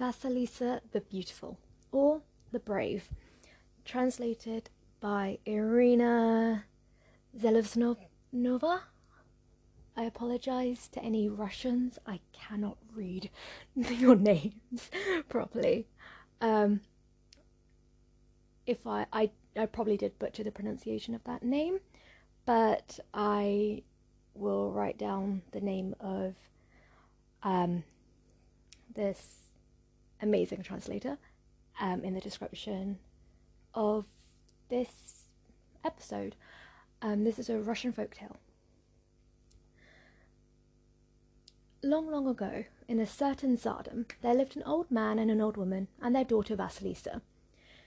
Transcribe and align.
Vasilisa 0.00 0.80
the 0.92 1.02
Beautiful, 1.02 1.58
or 1.92 2.22
the 2.52 2.58
Brave, 2.58 3.10
translated 3.84 4.70
by 4.98 5.38
Irina 5.44 6.64
Zelevsnova. 7.38 8.80
I 9.94 10.04
apologize 10.04 10.88
to 10.92 11.02
any 11.02 11.28
Russians. 11.28 11.98
I 12.06 12.20
cannot 12.32 12.78
read 12.94 13.28
your 13.74 14.16
names 14.16 14.90
properly. 15.28 15.86
Um, 16.40 16.80
if 18.66 18.86
I, 18.86 19.04
I, 19.12 19.30
I 19.54 19.66
probably 19.66 19.98
did 19.98 20.18
butcher 20.18 20.44
the 20.44 20.50
pronunciation 20.50 21.14
of 21.14 21.22
that 21.24 21.42
name, 21.42 21.78
but 22.46 22.98
I 23.12 23.82
will 24.32 24.72
write 24.72 24.96
down 24.96 25.42
the 25.52 25.60
name 25.60 25.94
of 26.00 26.36
um, 27.42 27.84
this 28.94 29.39
amazing 30.22 30.62
translator 30.62 31.18
um, 31.80 32.04
in 32.04 32.14
the 32.14 32.20
description 32.20 32.98
of 33.74 34.06
this 34.68 35.24
episode. 35.84 36.36
Um, 37.02 37.24
this 37.24 37.38
is 37.38 37.48
a 37.48 37.58
Russian 37.58 37.92
folk 37.92 38.14
tale. 38.14 38.36
Long, 41.82 42.10
long 42.10 42.28
ago, 42.28 42.64
in 42.88 43.00
a 43.00 43.06
certain 43.06 43.56
tsardom, 43.56 44.06
there 44.20 44.34
lived 44.34 44.54
an 44.54 44.62
old 44.64 44.90
man 44.90 45.18
and 45.18 45.30
an 45.30 45.40
old 45.40 45.56
woman, 45.56 45.88
and 46.02 46.14
their 46.14 46.24
daughter 46.24 46.54
Vasilisa. 46.54 47.22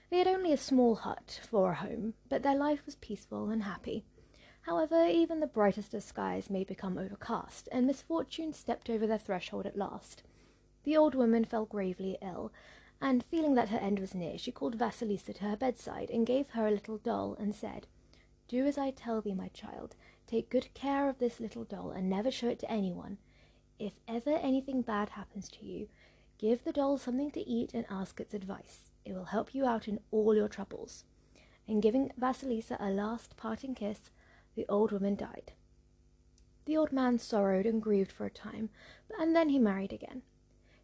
They 0.10 0.18
had 0.18 0.28
only 0.28 0.52
a 0.52 0.58
small 0.58 0.96
hut 0.96 1.42
for 1.48 1.72
a 1.72 1.76
home, 1.76 2.16
but 2.28 2.42
their 2.42 2.56
life 2.56 2.82
was 2.86 2.96
peaceful 2.96 3.50
and 3.50 3.64
happy. 3.64 4.04
However, 4.62 5.06
even 5.06 5.40
the 5.40 5.48
brightest 5.48 5.94
of 5.94 6.04
skies 6.04 6.50
may 6.50 6.64
become 6.64 6.98
overcast, 6.98 7.70
and 7.72 7.86
misfortune 7.86 8.54
stepped 8.54 8.90
over 8.90 9.06
their 9.06 9.18
threshold 9.18 9.66
at 9.66 9.78
last. 9.78 10.24
The 10.84 10.98
old 10.98 11.16
woman 11.16 11.46
fell 11.46 11.66
gravely 11.66 12.18
ill, 12.22 12.52
and 13.02 13.24
feeling 13.24 13.56
that 13.56 13.70
her 13.70 13.78
end 13.78 14.00
was 14.00 14.14
near, 14.14 14.38
she 14.38 14.52
called 14.52 14.78
Vasilisa 14.78 15.34
to 15.36 15.44
her 15.46 15.56
bedside 15.56 16.10
and 16.10 16.26
gave 16.26 16.50
her 16.52 16.68
a 16.68 16.72
little 16.72 16.98
doll 16.98 17.36
and 17.40 17.56
said, 17.56 17.88
Do 18.48 18.66
as 18.66 18.78
I 18.78 18.92
tell 18.92 19.22
thee, 19.22 19.34
my 19.34 19.50
child. 19.50 19.96
Take 20.28 20.50
good 20.50 20.74
care 20.74 21.10
of 21.10 21.20
this 21.20 21.40
little 21.40 21.64
doll 21.64 21.92
and 21.92 22.10
never 22.10 22.32
show 22.32 22.48
it 22.48 22.60
to 22.60 22.72
anyone. 22.72 23.18
If 23.80 23.94
ever 24.08 24.32
anything 24.32 24.82
bad 24.82 25.10
happens 25.10 25.50
to 25.50 25.66
you, 25.66 25.88
give 26.38 26.64
the 26.64 26.72
doll 26.72 26.98
something 26.98 27.32
to 27.32 27.48
eat 27.48 27.74
and 27.74 27.86
ask 27.90 28.20
its 28.20 28.34
advice. 28.34 28.92
It 29.06 29.14
will 29.14 29.26
help 29.26 29.54
you 29.54 29.66
out 29.66 29.88
in 29.88 30.00
all 30.12 30.36
your 30.36 30.48
troubles. 30.48 31.04
And 31.68 31.82
giving 31.82 32.12
Vasilisa 32.20 32.78
a 32.80 32.90
last 32.90 33.38
parting 33.38 33.76
kiss, 33.76 34.12
the 34.56 34.66
old 34.70 34.92
woman 34.92 35.16
died. 35.16 35.54
The 36.66 36.78
old 36.78 36.92
man 36.92 37.20
sorrowed 37.20 37.66
and 37.66 37.82
grieved 37.82 38.12
for 38.12 38.26
a 38.26 38.30
time, 38.30 38.70
and 39.20 39.36
then 39.36 39.50
he 39.50 39.60
married 39.60 39.92
again. 39.92 40.22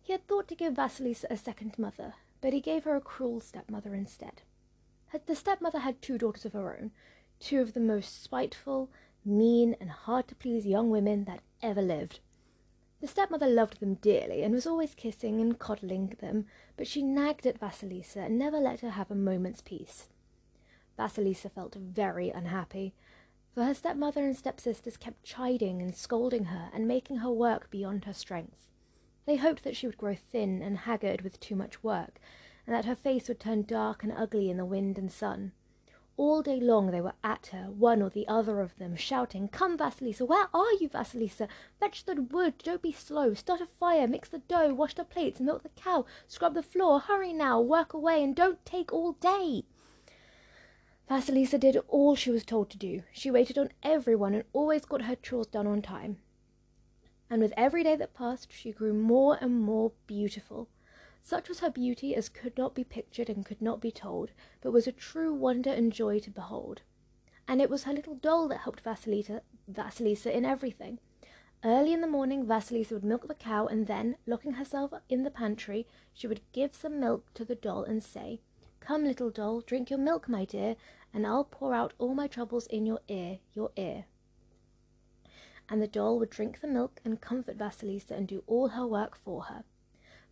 He 0.10 0.14
had 0.14 0.28
thought 0.28 0.48
to 0.48 0.56
give 0.56 0.74
Vasilisa 0.74 1.28
a 1.30 1.38
second 1.38 1.78
mother, 1.78 2.16
but 2.42 2.52
he 2.52 2.62
gave 2.62 2.84
her 2.86 2.96
a 2.96 3.00
cruel 3.00 3.40
stepmother 3.40 3.94
instead. 3.94 4.42
The 5.28 5.36
stepmother 5.36 5.78
had 5.78 6.02
two 6.02 6.18
daughters 6.18 6.46
of 6.46 6.54
her 6.54 6.76
own, 6.76 6.90
two 7.40 7.62
of 7.62 7.74
the 7.74 7.80
most 7.80 8.24
spiteful, 8.24 8.90
mean, 9.24 9.76
and 9.80 9.92
hard 9.92 10.28
to 10.30 10.34
please 10.34 10.66
young 10.66 10.90
women 10.90 11.26
that 11.26 11.44
ever 11.62 11.84
lived. 11.84 12.22
The 13.02 13.08
stepmother 13.08 13.46
loved 13.46 13.82
them 13.82 14.00
dearly 14.02 14.42
and 14.42 14.52
was 14.52 14.66
always 14.66 14.96
kissing 14.96 15.42
and 15.42 15.60
coddling 15.60 16.18
them, 16.20 16.48
but 16.76 16.88
she 16.88 17.04
nagged 17.04 17.46
at 17.46 17.60
Vasilisa 17.60 18.26
and 18.26 18.40
never 18.40 18.58
let 18.58 18.80
her 18.80 18.90
have 18.90 19.12
a 19.12 19.16
moment's 19.16 19.62
peace. 19.62 20.10
Vasilisa 20.98 21.52
felt 21.52 21.76
very 21.76 22.32
unhappy, 22.32 22.96
for 23.54 23.64
her 23.64 23.76
stepmother 23.76 24.26
and 24.26 24.36
stepsisters 24.36 24.98
kept 24.98 25.22
chiding 25.22 25.84
and 25.84 25.96
scolding 25.96 26.46
her 26.46 26.72
and 26.74 26.88
making 26.88 27.18
her 27.18 27.32
work 27.32 27.70
beyond 27.70 28.06
her 28.06 28.14
strength. 28.14 28.69
They 29.30 29.36
hoped 29.36 29.64
that 29.64 29.76
she 29.76 29.86
would 29.86 30.00
grow 30.00 30.16
thin 30.16 30.64
and 30.64 30.76
haggard 30.76 31.22
with 31.22 31.40
too 31.40 31.56
much 31.56 31.84
work, 31.84 32.20
and 32.66 32.76
that 32.76 32.86
her 32.86 32.96
face 32.96 33.28
would 33.28 33.40
turn 33.40 33.62
dark 33.62 34.02
and 34.02 34.12
ugly 34.12 34.50
in 34.50 34.58
the 34.58 34.66
wind 34.66 34.98
and 34.98 35.12
sun. 35.12 35.52
All 36.18 36.42
day 36.42 36.60
long 36.60 36.90
they 36.90 37.00
were 37.00 37.14
at 37.24 37.46
her, 37.54 37.70
one 37.70 38.02
or 38.02 38.10
the 38.10 38.28
other 38.28 38.60
of 38.60 38.76
them, 38.80 38.96
shouting, 38.96 39.48
Come, 39.48 39.78
Vasilisa, 39.78 40.26
where 40.26 40.48
are 40.52 40.74
you, 40.80 40.90
Vasilisa? 40.90 41.48
Fetch 41.80 42.06
the 42.06 42.20
wood, 42.20 42.56
don't 42.64 42.82
be 42.82 42.92
slow, 42.92 43.36
start 43.36 43.62
a 43.62 43.68
fire, 43.68 44.08
mix 44.08 44.30
the 44.30 44.40
dough, 44.40 44.74
wash 44.74 44.96
the 44.96 45.04
plates, 45.04 45.40
milk 45.40 45.62
the 45.62 45.70
cow, 45.70 46.08
scrub 46.28 46.56
the 46.56 46.64
floor, 46.64 47.00
hurry 47.00 47.32
now, 47.32 47.62
work 47.62 47.94
away, 47.94 48.24
and 48.24 48.36
don't 48.36 48.66
take 48.66 48.92
all 48.92 49.12
day. 49.12 49.64
Vasilisa 51.08 51.60
did 51.60 51.78
all 51.88 52.16
she 52.16 52.32
was 52.32 52.44
told 52.44 52.72
to 52.72 52.80
do. 52.80 53.04
She 53.14 53.30
waited 53.30 53.60
on 53.60 53.70
everyone 53.84 54.34
and 54.34 54.46
always 54.54 54.86
got 54.86 55.04
her 55.04 55.16
chores 55.16 55.46
done 55.46 55.68
on 55.68 55.84
time 55.84 56.18
and 57.30 57.42
with 57.42 57.54
every 57.56 57.84
day 57.84 57.96
that 57.96 58.14
passed 58.14 58.52
she 58.52 58.72
grew 58.72 58.94
more 58.94 59.38
and 59.40 59.62
more 59.62 59.92
beautiful. 60.08 60.68
Such 61.22 61.48
was 61.48 61.60
her 61.60 61.70
beauty 61.70 62.16
as 62.16 62.30
could 62.30 62.58
not 62.58 62.74
be 62.74 62.84
pictured 62.84 63.30
and 63.30 63.46
could 63.46 63.62
not 63.62 63.82
be 63.82 63.92
told, 63.92 64.32
but 64.62 64.72
was 64.72 64.88
a 64.88 64.92
true 64.92 65.34
wonder 65.34 65.70
and 65.70 65.92
joy 65.92 66.20
to 66.20 66.32
behold. 66.32 66.82
And 67.48 67.62
it 67.62 67.70
was 67.70 67.84
her 67.84 67.94
little 67.94 68.16
doll 68.16 68.48
that 68.48 68.60
helped 68.60 68.84
Vasilisa, 68.84 69.42
Vasilisa 69.72 70.32
in 70.32 70.46
everything. 70.46 71.00
Early 71.64 71.94
in 71.94 72.02
the 72.02 72.08
morning, 72.08 72.46
Vasilisa 72.46 72.94
would 72.94 73.04
milk 73.04 73.28
the 73.28 73.36
cow, 73.36 73.68
and 73.68 73.86
then, 73.86 74.16
locking 74.26 74.54
herself 74.54 74.94
in 75.10 75.24
the 75.24 75.32
pantry, 75.32 75.86
she 76.14 76.26
would 76.26 76.42
give 76.54 76.74
some 76.74 77.00
milk 77.00 77.34
to 77.34 77.44
the 77.44 77.56
doll 77.56 77.84
and 77.84 78.02
say, 78.02 78.40
Come, 78.80 79.04
little 79.04 79.30
doll, 79.30 79.62
drink 79.62 79.90
your 79.90 80.00
milk, 80.00 80.30
my 80.30 80.46
dear, 80.46 80.78
and 81.14 81.28
I'll 81.28 81.44
pour 81.44 81.74
out 81.74 81.94
all 81.98 82.14
my 82.14 82.28
troubles 82.28 82.66
in 82.68 82.86
your 82.86 83.02
ear, 83.10 83.40
your 83.54 83.72
ear 83.76 84.06
and 85.70 85.82
the 85.82 85.88
doll 85.88 86.20
would 86.20 86.30
drink 86.30 86.62
the 86.62 86.68
milk 86.68 87.00
and 87.06 87.22
comfort 87.22 87.58
Vasilisa 87.58 88.12
and 88.12 88.28
do 88.28 88.44
all 88.48 88.70
her 88.70 88.86
work 88.86 89.16
for 89.16 89.44
her. 89.44 89.64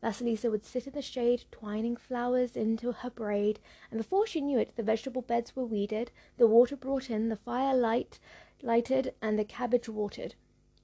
Vasilisa 0.03 0.52
would 0.52 0.66
sit 0.66 0.86
in 0.86 0.94
the 0.94 1.02
shade, 1.02 1.46
twining 1.52 1.96
flowers 1.96 2.56
into 2.56 2.92
her 2.92 3.09
braid, 3.09 3.59
and 3.90 3.97
before 3.97 4.28
she 4.28 4.42
knew 4.42 4.59
it, 4.59 4.76
the 4.76 4.84
vegetable 4.84 5.24
beds 5.24 5.56
were 5.56 5.66
weeded, 5.66 6.12
the 6.38 6.47
water 6.47 6.76
brought 6.76 7.09
in, 7.09 7.30
the 7.30 7.36
fire 7.36 7.76
light 7.76 8.20
lighted, 8.62 9.14
and 9.22 9.38
the 9.38 9.46
cabbage 9.46 9.90
watered. 9.90 10.36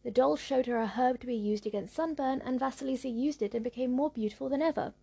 The 0.03 0.11
doll 0.11 0.35
showed 0.35 0.65
her 0.65 0.77
a 0.77 0.87
herb 0.87 1.19
to 1.21 1.27
be 1.27 1.35
used 1.35 1.65
against 1.65 1.95
sunburn, 1.95 2.41
and 2.43 2.59
Vasilisa 2.59 3.09
used 3.09 3.41
it 3.41 3.53
and 3.53 3.63
became 3.63 3.91
more 3.91 4.09
beautiful 4.09 4.49
than 4.49 4.61
ever. 4.61 4.93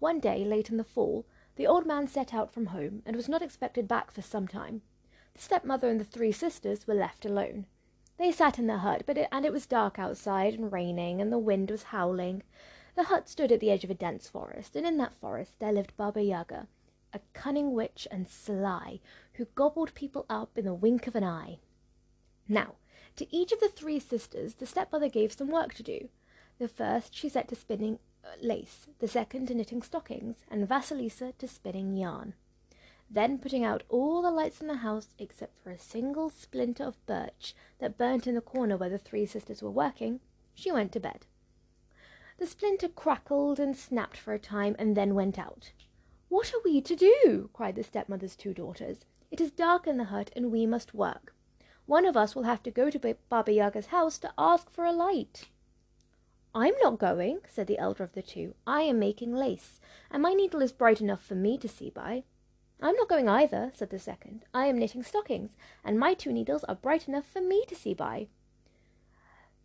One 0.00 0.20
day, 0.20 0.44
late 0.44 0.70
in 0.70 0.76
the 0.76 0.84
fall, 0.84 1.24
the 1.56 1.66
old 1.66 1.86
man 1.86 2.08
set 2.08 2.34
out 2.34 2.52
from 2.52 2.66
home, 2.66 3.02
and 3.06 3.14
was 3.14 3.28
not 3.28 3.42
expected 3.42 3.86
back 3.86 4.10
for 4.10 4.22
some 4.22 4.48
time. 4.48 4.82
The 5.34 5.42
stepmother 5.42 5.88
and 5.88 6.00
the 6.00 6.04
three 6.04 6.32
sisters 6.32 6.86
were 6.86 6.94
left 6.94 7.24
alone. 7.24 7.66
They 8.16 8.30
sat 8.30 8.58
in 8.58 8.68
the 8.68 8.78
hut, 8.78 9.02
but 9.06 9.18
it, 9.18 9.28
and 9.32 9.44
it 9.44 9.52
was 9.52 9.66
dark 9.66 9.98
outside 9.98 10.54
and 10.54 10.72
raining, 10.72 11.20
and 11.20 11.32
the 11.32 11.38
wind 11.38 11.70
was 11.70 11.84
howling. 11.84 12.42
The 12.94 13.04
hut 13.04 13.28
stood 13.28 13.50
at 13.50 13.58
the 13.58 13.70
edge 13.70 13.82
of 13.82 13.90
a 13.90 13.94
dense 13.94 14.28
forest, 14.28 14.76
and 14.76 14.86
in 14.86 14.96
that 14.98 15.14
forest 15.14 15.58
there 15.58 15.72
lived 15.72 15.96
Baba 15.96 16.22
Yaga, 16.22 16.68
a 17.12 17.20
cunning 17.32 17.72
witch 17.72 18.06
and 18.10 18.28
sly, 18.28 19.00
who 19.34 19.46
gobbled 19.56 19.94
people 19.94 20.26
up 20.30 20.56
in 20.56 20.64
the 20.64 20.74
wink 20.74 21.08
of 21.08 21.16
an 21.16 21.24
eye. 21.24 21.58
Now, 22.48 22.74
to 23.16 23.34
each 23.34 23.50
of 23.52 23.60
the 23.60 23.68
three 23.68 23.98
sisters 23.98 24.54
the 24.54 24.66
stepmother 24.66 25.08
gave 25.08 25.32
some 25.32 25.48
work 25.48 25.74
to 25.74 25.82
do. 25.82 26.08
The 26.58 26.68
first 26.68 27.14
she 27.14 27.28
set 27.28 27.48
to 27.48 27.56
spinning 27.56 27.98
uh, 28.24 28.28
lace, 28.40 28.86
the 29.00 29.08
second 29.08 29.46
to 29.46 29.54
knitting 29.54 29.82
stockings, 29.82 30.44
and 30.48 30.68
Vasilisa 30.68 31.36
to 31.38 31.48
spinning 31.48 31.96
yarn. 31.96 32.34
Then, 33.10 33.38
putting 33.38 33.64
out 33.64 33.82
all 33.88 34.22
the 34.22 34.30
lights 34.30 34.60
in 34.60 34.66
the 34.66 34.76
house 34.76 35.14
except 35.18 35.58
for 35.62 35.70
a 35.70 35.78
single 35.78 36.30
splinter 36.30 36.84
of 36.84 37.06
birch 37.06 37.54
that 37.78 37.98
burnt 37.98 38.26
in 38.26 38.34
the 38.34 38.40
corner 38.40 38.76
where 38.76 38.88
the 38.88 38.98
three 38.98 39.26
sisters 39.26 39.62
were 39.62 39.70
working, 39.70 40.20
she 40.54 40.72
went 40.72 40.92
to 40.92 41.00
bed. 41.00 41.26
The 42.38 42.46
splinter 42.46 42.88
crackled 42.88 43.60
and 43.60 43.76
snapped 43.76 44.16
for 44.16 44.34
a 44.34 44.38
time 44.38 44.74
and 44.78 44.96
then 44.96 45.14
went 45.14 45.38
out. 45.38 45.72
What 46.28 46.52
are 46.52 46.62
we 46.64 46.80
to 46.80 46.96
do? 46.96 47.50
cried 47.52 47.76
the 47.76 47.84
stepmother's 47.84 48.34
two 48.34 48.52
daughters. 48.52 49.04
It 49.30 49.40
is 49.40 49.50
dark 49.50 49.86
in 49.86 49.98
the 49.98 50.04
hut 50.04 50.30
and 50.34 50.50
we 50.50 50.66
must 50.66 50.94
work. 50.94 51.34
One 51.86 52.06
of 52.06 52.16
us 52.16 52.34
will 52.34 52.44
have 52.44 52.62
to 52.64 52.70
go 52.70 52.90
to 52.90 53.16
Baba 53.28 53.52
Yaga's 53.52 53.86
house 53.86 54.18
to 54.18 54.32
ask 54.38 54.70
for 54.70 54.84
a 54.84 54.92
light. 54.92 55.48
I'm 56.54 56.74
not 56.82 56.98
going, 56.98 57.40
said 57.48 57.66
the 57.66 57.78
elder 57.78 58.04
of 58.04 58.12
the 58.12 58.22
two. 58.22 58.54
I 58.66 58.82
am 58.82 58.98
making 58.98 59.34
lace, 59.34 59.80
and 60.10 60.22
my 60.22 60.34
needle 60.34 60.62
is 60.62 60.72
bright 60.72 61.00
enough 61.00 61.22
for 61.22 61.34
me 61.34 61.58
to 61.58 61.68
see 61.68 61.90
by. 61.90 62.24
I'm 62.80 62.96
not 62.96 63.08
going 63.08 63.28
either, 63.28 63.72
said 63.74 63.90
the 63.90 63.98
second. 63.98 64.44
I 64.52 64.66
am 64.66 64.78
knitting 64.78 65.02
stockings, 65.02 65.56
and 65.84 65.98
my 65.98 66.14
two 66.14 66.32
needles 66.32 66.64
are 66.64 66.74
bright 66.74 67.08
enough 67.08 67.26
for 67.26 67.40
me 67.40 67.64
to 67.68 67.74
see 67.74 67.94
by. 67.94 68.28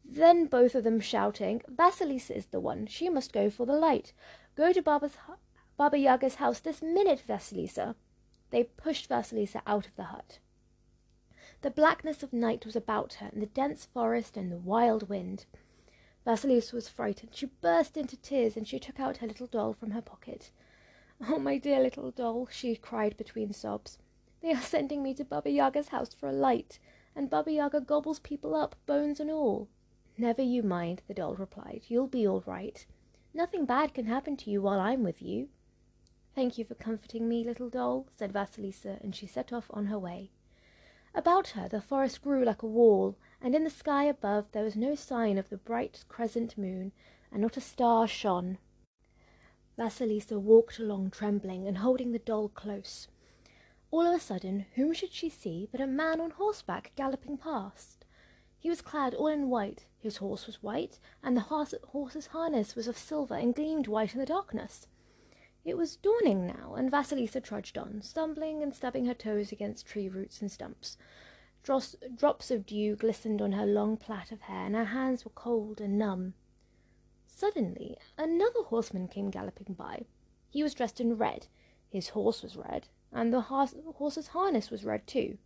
Then 0.05 0.45
both 0.45 0.73
of 0.75 0.83
them 0.83 0.99
shouting, 0.99 1.61
Vasilisa 1.67 2.35
is 2.35 2.47
the 2.47 2.59
one. 2.59 2.87
She 2.87 3.09
must 3.09 3.33
go 3.33 3.49
for 3.49 3.65
the 3.65 3.73
light. 3.73 4.13
Go 4.55 4.73
to 4.73 4.81
Baba 4.81 5.97
Yaga's 5.97 6.35
house 6.35 6.59
this 6.59 6.81
minute, 6.81 7.23
Vasilisa. 7.27 7.95
They 8.49 8.63
pushed 8.63 9.09
Vasilisa 9.09 9.61
out 9.67 9.87
of 9.87 9.95
the 9.95 10.05
hut. 10.05 10.39
The 11.61 11.69
blackness 11.69 12.23
of 12.23 12.31
night 12.31 12.65
was 12.65 12.75
about 12.75 13.15
her, 13.15 13.27
and 13.31 13.41
the 13.41 13.47
dense 13.47 13.85
forest 13.85 14.37
and 14.37 14.51
the 14.51 14.57
wild 14.57 15.09
wind. 15.09 15.45
Vasilisa 16.25 16.73
was 16.73 16.87
frightened. 16.89 17.35
She 17.35 17.47
burst 17.61 17.97
into 17.97 18.17
tears, 18.17 18.55
and 18.55 18.67
she 18.67 18.79
took 18.79 18.99
out 18.99 19.17
her 19.17 19.27
little 19.27 19.47
doll 19.47 19.73
from 19.73 19.91
her 19.91 20.01
pocket. 20.01 20.51
Oh, 21.27 21.37
my 21.37 21.57
dear 21.57 21.81
little 21.81 22.11
doll, 22.11 22.47
she 22.49 22.75
cried 22.77 23.17
between 23.17 23.51
sobs. 23.51 23.97
They 24.41 24.53
are 24.53 24.61
sending 24.61 25.03
me 25.03 25.13
to 25.15 25.25
Baba 25.25 25.49
Yaga's 25.49 25.89
house 25.89 26.13
for 26.13 26.29
a 26.29 26.33
light, 26.33 26.79
and 27.13 27.29
Baba 27.29 27.51
Yaga 27.51 27.81
gobbles 27.81 28.19
people 28.19 28.55
up, 28.55 28.75
bones 28.85 29.19
and 29.19 29.29
all. 29.29 29.67
Never 30.17 30.41
you 30.41 30.63
mind, 30.63 31.01
the 31.07 31.13
doll 31.13 31.35
replied. 31.35 31.81
You'll 31.89 32.07
be 32.07 32.25
all 32.25 32.41
right. 32.45 32.85
Nothing 33.33 33.65
bad 33.65 33.93
can 33.93 34.05
happen 34.05 34.37
to 34.37 34.49
you 34.49 34.61
while 34.61 34.79
I'm 34.79 35.03
with 35.03 35.21
you. 35.21 35.49
Thank 36.35 36.57
you 36.57 36.63
for 36.63 36.75
comforting 36.75 37.27
me, 37.27 37.43
little 37.43 37.69
doll, 37.69 38.07
said 38.15 38.31
Vasilisa, 38.31 39.01
and 39.01 39.13
she 39.13 39.27
set 39.27 39.51
off 39.51 39.69
on 39.71 39.87
her 39.87 39.99
way. 39.99 40.31
About 41.13 41.49
her 41.49 41.67
the 41.67 41.81
forest 41.81 42.21
grew 42.21 42.45
like 42.45 42.63
a 42.63 42.67
wall, 42.67 43.17
and 43.41 43.53
in 43.53 43.65
the 43.65 43.69
sky 43.69 44.05
above 44.05 44.45
there 44.53 44.63
was 44.63 44.77
no 44.77 44.95
sign 44.95 45.37
of 45.37 45.49
the 45.49 45.57
bright 45.57 46.05
crescent 46.07 46.57
moon, 46.57 46.93
and 47.29 47.41
not 47.41 47.57
a 47.57 47.61
star 47.61 48.07
shone. 48.07 48.57
Vasilisa 49.79 50.37
walked 50.37 50.77
along 50.77 51.09
trembling 51.09 51.65
and 51.65 51.77
holding 51.77 52.11
the 52.11 52.19
doll 52.19 52.49
close. 52.49 53.07
All 53.91 54.05
of 54.05 54.13
a 54.13 54.19
sudden, 54.19 54.65
whom 54.75 54.91
should 54.91 55.13
she 55.13 55.29
see 55.29 55.69
but 55.71 55.79
a 55.79 55.87
man 55.87 56.19
on 56.19 56.31
horseback 56.31 56.91
galloping 56.97 57.37
past? 57.37 58.03
He 58.57 58.67
was 58.67 58.81
clad 58.81 59.13
all 59.13 59.27
in 59.27 59.49
white, 59.49 59.85
his 59.97 60.17
horse 60.17 60.47
was 60.47 60.61
white, 60.61 60.99
and 61.23 61.37
the 61.37 61.77
horse's 61.91 62.27
harness 62.27 62.75
was 62.75 62.89
of 62.89 62.97
silver 62.97 63.35
and 63.35 63.55
gleamed 63.55 63.87
white 63.87 64.13
in 64.13 64.19
the 64.19 64.25
darkness. 64.25 64.85
It 65.63 65.77
was 65.77 65.95
dawning 65.95 66.45
now, 66.45 66.75
and 66.75 66.91
Vasilisa 66.91 67.39
trudged 67.39 67.77
on, 67.77 68.01
stumbling 68.01 68.61
and 68.61 68.75
stubbing 68.75 69.05
her 69.05 69.13
toes 69.13 69.53
against 69.53 69.85
tree 69.85 70.09
roots 70.09 70.41
and 70.41 70.51
stumps. 70.51 70.97
Drops, 71.63 71.95
drops 72.15 72.51
of 72.51 72.65
dew 72.65 72.97
glistened 72.97 73.41
on 73.41 73.53
her 73.53 73.65
long 73.65 73.95
plait 73.95 74.33
of 74.33 74.41
hair, 74.41 74.65
and 74.65 74.75
her 74.75 74.85
hands 74.85 75.23
were 75.23 75.31
cold 75.31 75.79
and 75.79 75.97
numb. 75.97 76.33
Suddenly, 77.39 77.97
another 78.17 78.63
horseman 78.63 79.07
came 79.07 79.29
galloping 79.29 79.73
by. 79.73 80.03
He 80.49 80.61
was 80.61 80.73
dressed 80.73 80.99
in 80.99 81.17
red, 81.17 81.47
his 81.89 82.09
horse 82.09 82.43
was 82.43 82.57
red, 82.57 82.89
and 83.13 83.31
the 83.31 83.39
horse's 83.39 84.27
harness 84.27 84.69
was 84.69 84.83
red 84.83 85.07
too. 85.07 85.37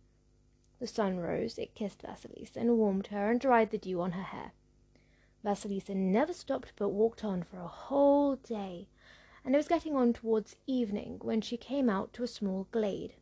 The 0.80 0.88
sun 0.88 1.18
rose, 1.18 1.56
it 1.56 1.76
kissed 1.76 2.02
Vasilisa 2.02 2.56
and 2.56 2.78
warmed 2.78 3.06
her 3.06 3.30
and 3.30 3.38
dried 3.38 3.70
the 3.70 3.78
dew 3.78 4.00
on 4.00 4.10
her 4.10 4.24
hair. 4.24 4.50
Vasilisa 5.44 5.94
never 5.94 6.32
stopped 6.32 6.72
but 6.74 6.88
walked 6.88 7.22
on 7.22 7.44
for 7.44 7.58
a 7.58 7.68
whole 7.68 8.34
day, 8.34 8.88
and 9.44 9.54
it 9.54 9.58
was 9.58 9.68
getting 9.68 9.94
on 9.94 10.12
towards 10.12 10.56
evening 10.66 11.20
when 11.22 11.40
she 11.40 11.56
came 11.56 11.88
out 11.88 12.12
to 12.14 12.24
a 12.24 12.26
small 12.26 12.66
glade. 12.72 13.14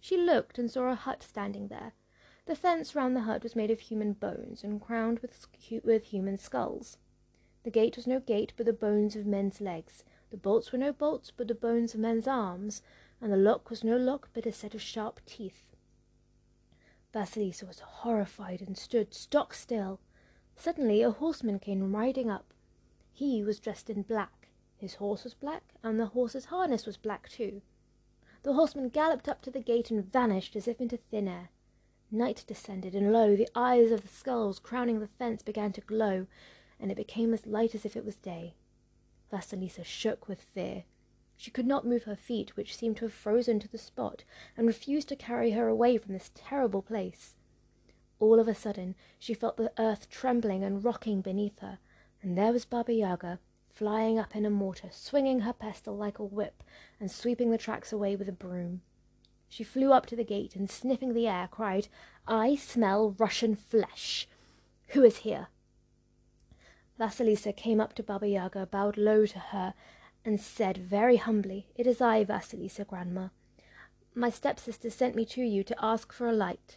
She 0.00 0.16
looked 0.16 0.58
and 0.58 0.70
saw 0.70 0.90
a 0.90 0.94
hut 0.94 1.22
standing 1.22 1.68
there. 1.68 1.92
The 2.46 2.56
fence 2.56 2.94
round 2.94 3.14
the 3.14 3.28
hut 3.28 3.42
was 3.42 3.54
made 3.54 3.70
of 3.70 3.80
human 3.80 4.14
bones 4.14 4.64
and 4.64 4.80
crowned 4.80 5.18
with, 5.18 5.46
with 5.84 6.04
human 6.04 6.38
skulls. 6.38 6.96
The 7.62 7.70
gate 7.70 7.96
was 7.96 8.06
no 8.06 8.20
gate, 8.20 8.52
but 8.56 8.66
the 8.66 8.72
bones 8.72 9.16
of 9.16 9.26
men's 9.26 9.60
legs. 9.60 10.04
The 10.30 10.36
bolts 10.36 10.72
were 10.72 10.78
no 10.78 10.92
bolts, 10.92 11.30
but 11.30 11.48
the 11.48 11.54
bones 11.54 11.94
of 11.94 12.00
men's 12.00 12.26
arms, 12.26 12.82
and 13.20 13.32
the 13.32 13.36
lock 13.36 13.68
was 13.68 13.84
no 13.84 13.96
lock, 13.96 14.30
but 14.32 14.46
a 14.46 14.52
set 14.52 14.74
of 14.74 14.80
sharp 14.80 15.20
teeth. 15.26 15.74
Vasilisa 17.12 17.66
was 17.66 17.80
horrified 17.80 18.62
and 18.62 18.78
stood 18.78 19.12
stock 19.12 19.52
still. 19.52 20.00
Suddenly 20.56 21.02
a 21.02 21.10
horseman 21.10 21.58
came 21.58 21.94
riding 21.94 22.30
up. 22.30 22.54
He 23.12 23.42
was 23.42 23.58
dressed 23.58 23.90
in 23.90 24.02
black. 24.02 24.48
His 24.76 24.94
horse 24.94 25.24
was 25.24 25.34
black, 25.34 25.74
and 25.82 25.98
the 25.98 26.06
horse's 26.06 26.46
harness 26.46 26.86
was 26.86 26.96
black 26.96 27.28
too. 27.28 27.60
The 28.42 28.54
horseman 28.54 28.88
galloped 28.88 29.28
up 29.28 29.42
to 29.42 29.50
the 29.50 29.60
gate 29.60 29.90
and 29.90 30.02
vanished 30.04 30.56
as 30.56 30.66
if 30.66 30.80
into 30.80 30.96
thin 30.96 31.28
air. 31.28 31.50
Night 32.10 32.44
descended, 32.46 32.94
and 32.94 33.12
lo, 33.12 33.36
the 33.36 33.48
eyes 33.54 33.90
of 33.90 34.02
the 34.02 34.08
skulls 34.08 34.58
crowning 34.58 35.00
the 35.00 35.08
fence 35.08 35.42
began 35.42 35.72
to 35.72 35.80
glow, 35.80 36.26
and 36.80 36.90
it 36.90 36.96
became 36.96 37.34
as 37.34 37.46
light 37.46 37.74
as 37.74 37.84
if 37.84 37.96
it 37.96 38.04
was 38.04 38.16
day. 38.16 38.54
Vasilisa 39.30 39.84
shook 39.84 40.26
with 40.28 40.40
fear. 40.40 40.84
She 41.36 41.50
could 41.50 41.66
not 41.66 41.86
move 41.86 42.04
her 42.04 42.16
feet, 42.16 42.56
which 42.56 42.76
seemed 42.76 42.96
to 42.98 43.04
have 43.06 43.14
frozen 43.14 43.60
to 43.60 43.68
the 43.68 43.78
spot, 43.78 44.24
and 44.56 44.66
refused 44.66 45.08
to 45.08 45.16
carry 45.16 45.52
her 45.52 45.68
away 45.68 45.96
from 45.96 46.12
this 46.12 46.30
terrible 46.34 46.82
place. 46.82 47.36
All 48.18 48.38
of 48.38 48.48
a 48.48 48.54
sudden 48.54 48.94
she 49.18 49.32
felt 49.32 49.56
the 49.56 49.72
earth 49.78 50.10
trembling 50.10 50.62
and 50.62 50.84
rocking 50.84 51.22
beneath 51.22 51.60
her, 51.60 51.78
and 52.22 52.36
there 52.36 52.52
was 52.52 52.64
Baba 52.64 52.92
Yaga, 52.92 53.38
flying 53.72 54.18
up 54.18 54.36
in 54.36 54.44
a 54.44 54.50
mortar, 54.50 54.90
swinging 54.90 55.40
her 55.40 55.54
pestle 55.54 55.96
like 55.96 56.18
a 56.18 56.24
whip, 56.24 56.62
and 56.98 57.10
sweeping 57.10 57.50
the 57.50 57.56
tracks 57.56 57.92
away 57.92 58.16
with 58.16 58.28
a 58.28 58.32
broom. 58.32 58.82
She 59.48 59.64
flew 59.64 59.92
up 59.92 60.06
to 60.06 60.16
the 60.16 60.24
gate, 60.24 60.54
and 60.54 60.70
sniffing 60.70 61.14
the 61.14 61.26
air, 61.26 61.48
cried, 61.50 61.88
I 62.26 62.56
smell 62.56 63.12
Russian 63.18 63.56
flesh. 63.56 64.28
Who 64.88 65.02
is 65.02 65.18
here? 65.18 65.48
Vasilisa 67.00 67.56
came 67.56 67.80
up 67.80 67.94
to 67.94 68.02
Baba 68.02 68.28
Yaga, 68.28 68.66
bowed 68.66 68.98
low 68.98 69.24
to 69.24 69.38
her, 69.38 69.72
and 70.22 70.38
said 70.38 70.76
very 70.76 71.16
humbly, 71.16 71.66
It 71.74 71.86
is 71.86 72.02
I, 72.02 72.24
Vasilisa, 72.24 72.86
grandma. 72.86 73.28
My 74.14 74.28
stepsister 74.28 74.90
sent 74.90 75.14
me 75.16 75.24
to 75.24 75.42
you 75.42 75.64
to 75.64 75.84
ask 75.84 76.12
for 76.12 76.28
a 76.28 76.32
light. 76.32 76.76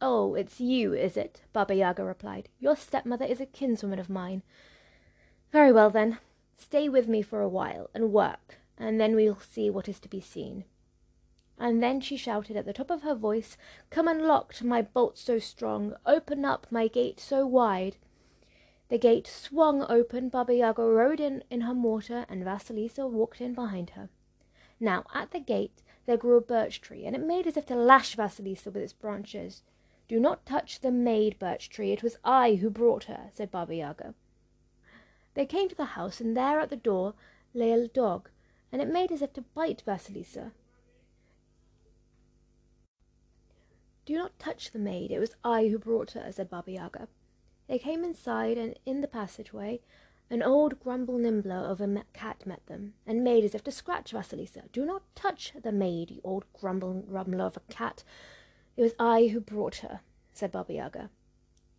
Oh, 0.00 0.34
it's 0.34 0.60
you, 0.60 0.92
is 0.92 1.16
it? 1.16 1.42
Baba 1.52 1.76
Yaga 1.76 2.04
replied. 2.04 2.48
Your 2.58 2.74
stepmother 2.74 3.24
is 3.24 3.40
a 3.40 3.46
kinswoman 3.46 4.00
of 4.00 4.10
mine. 4.10 4.42
Very 5.52 5.70
well, 5.70 5.90
then. 5.90 6.18
Stay 6.58 6.88
with 6.88 7.06
me 7.06 7.22
for 7.22 7.40
a 7.40 7.48
while 7.48 7.90
and 7.94 8.12
work, 8.12 8.58
and 8.76 9.00
then 9.00 9.14
we'll 9.14 9.38
see 9.38 9.70
what 9.70 9.88
is 9.88 10.00
to 10.00 10.08
be 10.08 10.20
seen. 10.20 10.64
And 11.56 11.80
then 11.80 12.00
she 12.00 12.16
shouted 12.16 12.56
at 12.56 12.66
the 12.66 12.72
top 12.72 12.90
of 12.90 13.02
her 13.02 13.14
voice, 13.14 13.56
Come 13.88 14.08
and 14.08 14.22
unlock 14.22 14.60
my 14.64 14.82
bolt 14.82 15.16
so 15.16 15.38
strong, 15.38 15.94
open 16.04 16.44
up 16.44 16.66
my 16.72 16.88
gate 16.88 17.20
so 17.20 17.46
wide. 17.46 17.98
The 18.92 18.98
gate 18.98 19.26
swung 19.26 19.86
open, 19.88 20.28
Baba 20.28 20.54
Yaga 20.54 20.82
rode 20.82 21.18
in 21.18 21.44
in 21.48 21.62
her 21.62 21.72
mortar, 21.72 22.26
and 22.28 22.44
Vasilisa 22.44 23.08
walked 23.08 23.40
in 23.40 23.54
behind 23.54 23.88
her. 23.96 24.10
Now, 24.78 25.06
at 25.14 25.30
the 25.30 25.40
gate 25.40 25.82
there 26.04 26.18
grew 26.18 26.36
a 26.36 26.42
birch 26.42 26.82
tree, 26.82 27.06
and 27.06 27.16
it 27.16 27.24
made 27.24 27.46
as 27.46 27.56
if 27.56 27.64
to 27.68 27.74
lash 27.74 28.16
Vasilisa 28.16 28.66
with 28.66 28.82
its 28.82 28.92
branches. 28.92 29.62
Do 30.08 30.20
not 30.20 30.44
touch 30.44 30.80
the 30.80 30.90
maid, 30.90 31.38
birch 31.38 31.70
tree, 31.70 31.92
it 31.92 32.02
was 32.02 32.18
I 32.22 32.56
who 32.56 32.68
brought 32.68 33.04
her, 33.04 33.30
said 33.32 33.50
Baba 33.50 33.74
Yaga. 33.74 34.12
They 35.32 35.46
came 35.46 35.70
to 35.70 35.74
the 35.74 35.96
house, 35.96 36.20
and 36.20 36.36
there 36.36 36.60
at 36.60 36.68
the 36.68 36.76
door 36.76 37.14
lay 37.54 37.72
a 37.72 37.88
dog, 37.88 38.28
and 38.70 38.82
it 38.82 38.92
made 38.92 39.10
as 39.10 39.22
if 39.22 39.32
to 39.32 39.40
bite 39.54 39.82
Vasilisa. 39.86 40.52
Do 44.04 44.16
not 44.16 44.38
touch 44.38 44.70
the 44.70 44.78
maid, 44.78 45.10
it 45.10 45.18
was 45.18 45.34
I 45.42 45.68
who 45.68 45.78
brought 45.78 46.10
her, 46.10 46.30
said 46.30 46.50
Baba 46.50 46.72
Yaga. 46.72 47.08
They 47.72 47.78
came 47.78 48.04
inside, 48.04 48.58
and 48.58 48.78
in 48.84 49.00
the 49.00 49.08
passageway 49.08 49.80
an 50.28 50.42
old 50.42 50.78
grumble 50.78 51.16
nimbler 51.16 51.56
of 51.56 51.80
a 51.80 52.04
cat 52.12 52.44
met 52.44 52.66
them, 52.66 52.92
and 53.06 53.24
made 53.24 53.44
as 53.44 53.54
if 53.54 53.64
to 53.64 53.70
scratch 53.70 54.12
Vasilisa. 54.12 54.70
Do 54.72 54.84
not 54.84 55.04
touch 55.14 55.54
the 55.58 55.72
maid, 55.72 56.10
you 56.10 56.20
old 56.22 56.44
grumble 56.52 56.92
grumbler 56.92 57.46
of 57.46 57.56
a 57.56 57.72
cat. 57.72 58.04
It 58.76 58.82
was 58.82 58.92
I 58.98 59.28
who 59.28 59.40
brought 59.40 59.76
her, 59.76 60.00
said 60.34 60.52
Baba 60.52 60.74
Yaga. 60.74 61.08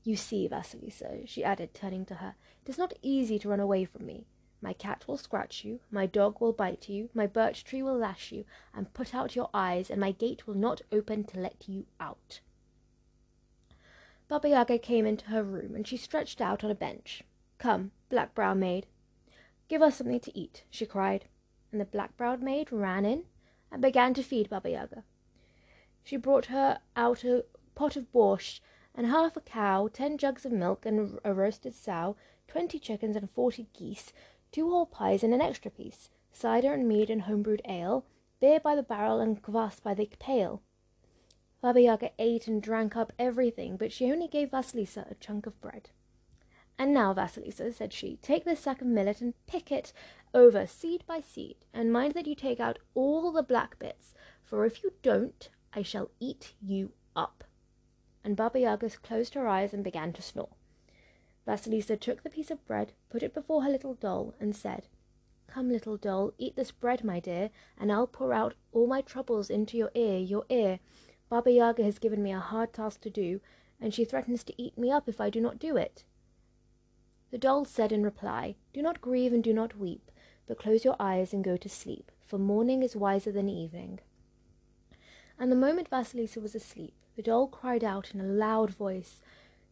You 0.03 0.15
see, 0.15 0.47
Vasilisa, 0.47 1.27
she 1.27 1.43
added, 1.43 1.75
turning 1.75 2.07
to 2.07 2.15
her, 2.15 2.33
it 2.65 2.69
is 2.69 2.79
not 2.79 2.97
easy 3.03 3.37
to 3.37 3.49
run 3.49 3.59
away 3.59 3.85
from 3.85 4.07
me. 4.07 4.25
My 4.61 4.73
cat 4.73 5.07
will 5.07 5.17
scratch 5.17 5.63
you, 5.63 5.79
my 5.91 6.07
dog 6.07 6.41
will 6.41 6.53
bite 6.53 6.89
you, 6.89 7.11
my 7.13 7.27
birch 7.27 7.63
tree 7.63 7.83
will 7.83 7.99
lash 7.99 8.31
you, 8.31 8.45
and 8.73 8.95
put 8.95 9.13
out 9.13 9.35
your 9.35 9.51
eyes, 9.53 9.91
and 9.91 10.01
my 10.01 10.11
gate 10.11 10.47
will 10.47 10.55
not 10.55 10.81
open 10.91 11.23
to 11.25 11.39
let 11.39 11.69
you 11.69 11.85
out. 11.99 12.39
Baba 14.27 14.49
Yaga 14.49 14.79
came 14.79 15.05
into 15.05 15.25
her 15.25 15.43
room, 15.43 15.75
and 15.75 15.87
she 15.87 15.97
stretched 15.97 16.41
out 16.41 16.63
on 16.63 16.71
a 16.71 16.75
bench. 16.75 17.23
Come, 17.57 17.91
black 18.09 18.33
brown 18.33 18.59
maid, 18.59 18.87
give 19.67 19.81
us 19.81 19.97
something 19.97 20.19
to 20.21 20.37
eat, 20.37 20.63
she 20.69 20.85
cried, 20.85 21.25
and 21.71 21.79
the 21.79 21.85
black 21.85 22.15
browed 22.17 22.41
maid 22.41 22.71
ran 22.71 23.05
in 23.05 23.25
and 23.71 23.81
began 23.81 24.13
to 24.13 24.23
feed 24.23 24.49
Baba 24.49 24.69
Yaga. 24.69 25.03
She 26.03 26.17
brought 26.17 26.47
her 26.47 26.79
out 26.95 27.23
a 27.23 27.45
pot 27.75 27.95
of 27.95 28.11
borscht 28.11 28.59
and 28.95 29.07
half 29.07 29.35
a 29.37 29.41
cow, 29.41 29.87
ten 29.91 30.17
jugs 30.17 30.45
of 30.45 30.51
milk 30.51 30.85
and 30.85 31.19
a 31.23 31.33
roasted 31.33 31.73
sow, 31.73 32.15
twenty 32.47 32.79
chickens 32.79 33.15
and 33.15 33.29
forty 33.31 33.67
geese, 33.73 34.13
two 34.51 34.69
whole 34.69 34.85
pies 34.85 35.23
and 35.23 35.33
an 35.33 35.41
extra 35.41 35.71
piece, 35.71 36.09
cider 36.31 36.73
and 36.73 36.87
mead 36.87 37.09
and 37.09 37.23
home-brewed 37.23 37.61
ale, 37.67 38.05
beer 38.39 38.59
by 38.59 38.75
the 38.75 38.83
barrel 38.83 39.19
and 39.19 39.41
kvass 39.41 39.81
by 39.81 39.93
the 39.93 40.09
pail. 40.19 40.61
Baba 41.63 41.81
Yaga 41.81 42.11
ate 42.19 42.47
and 42.47 42.61
drank 42.61 42.95
up 42.95 43.11
everything, 43.17 43.75
but 43.75 43.91
she 43.91 44.11
only 44.11 44.27
gave 44.27 44.51
Vasilisa 44.51 45.09
a 45.09 45.15
chunk 45.15 45.47
of 45.47 45.59
bread. 45.61 45.89
And 46.77 46.93
now, 46.93 47.11
Vasilisa, 47.15 47.73
said 47.73 47.91
she, 47.91 48.19
take 48.21 48.45
this 48.45 48.59
sack 48.59 48.81
of 48.81 48.87
millet 48.87 49.19
and 49.19 49.33
pick 49.47 49.71
it 49.71 49.93
over 50.31 50.67
seed 50.67 51.03
by 51.07 51.21
seed, 51.21 51.55
and 51.73 51.91
mind 51.91 52.13
that 52.13 52.27
you 52.27 52.35
take 52.35 52.59
out 52.59 52.77
all 52.93 53.31
the 53.31 53.41
black 53.41 53.79
bits, 53.79 54.13
for 54.43 54.63
if 54.63 54.83
you 54.83 54.93
don't, 55.01 55.49
I 55.73 55.81
shall 55.81 56.11
eat 56.19 56.53
you 56.61 56.91
up 57.15 57.43
and 58.23 58.35
Baba 58.35 58.59
Yaga 58.59 58.89
closed 59.01 59.33
her 59.33 59.47
eyes 59.47 59.73
and 59.73 59.83
began 59.83 60.13
to 60.13 60.21
snore. 60.21 60.55
Vasilisa 61.45 61.99
took 61.99 62.23
the 62.23 62.29
piece 62.29 62.49
of 62.49 62.65
bread, 62.65 62.93
put 63.09 63.21
it 63.21 63.33
before 63.33 63.63
her 63.63 63.69
little 63.69 63.95
doll, 63.95 64.33
and 64.39 64.55
said, 64.55 64.87
Come, 65.47 65.69
little 65.69 65.97
doll, 65.97 66.31
eat 66.37 66.55
this 66.55 66.71
bread, 66.71 67.03
my 67.03 67.19
dear, 67.19 67.49
and 67.77 67.91
I'll 67.91 68.07
pour 68.07 68.33
out 68.33 68.55
all 68.71 68.87
my 68.87 69.01
troubles 69.01 69.49
into 69.49 69.77
your 69.77 69.91
ear, 69.93 70.17
your 70.17 70.45
ear. 70.49 70.79
Baba 71.33 71.51
Yaga 71.51 71.83
has 71.83 71.97
given 71.97 72.21
me 72.21 72.31
a 72.31 72.37
hard 72.37 72.73
task 72.73 73.01
to 73.01 73.09
do, 73.09 73.41
and 73.81 73.91
she 73.91 74.05
threatens 74.05 74.43
to 74.43 74.53
eat 74.55 74.77
me 74.77 74.91
up 74.91 75.09
if 75.09 75.19
I 75.19 75.31
do 75.31 75.41
not 75.41 75.57
do 75.57 75.75
it. 75.75 76.03
The 77.31 77.39
doll 77.39 77.65
said 77.65 77.91
in 77.91 78.03
reply, 78.03 78.55
Do 78.71 78.83
not 78.83 79.01
grieve 79.01 79.33
and 79.33 79.43
do 79.43 79.51
not 79.51 79.79
weep, 79.79 80.11
but 80.45 80.59
close 80.59 80.85
your 80.85 80.95
eyes 80.99 81.33
and 81.33 81.43
go 81.43 81.57
to 81.57 81.67
sleep, 81.67 82.11
for 82.21 82.37
morning 82.37 82.83
is 82.83 82.95
wiser 82.95 83.31
than 83.31 83.49
evening. 83.49 83.99
And 85.39 85.51
the 85.51 85.55
moment 85.55 85.89
Vasilisa 85.89 86.39
was 86.39 86.53
asleep, 86.53 86.93
the 87.15 87.23
doll 87.23 87.47
cried 87.47 87.83
out 87.83 88.13
in 88.13 88.21
a 88.21 88.25
loud 88.25 88.69
voice, 88.69 89.23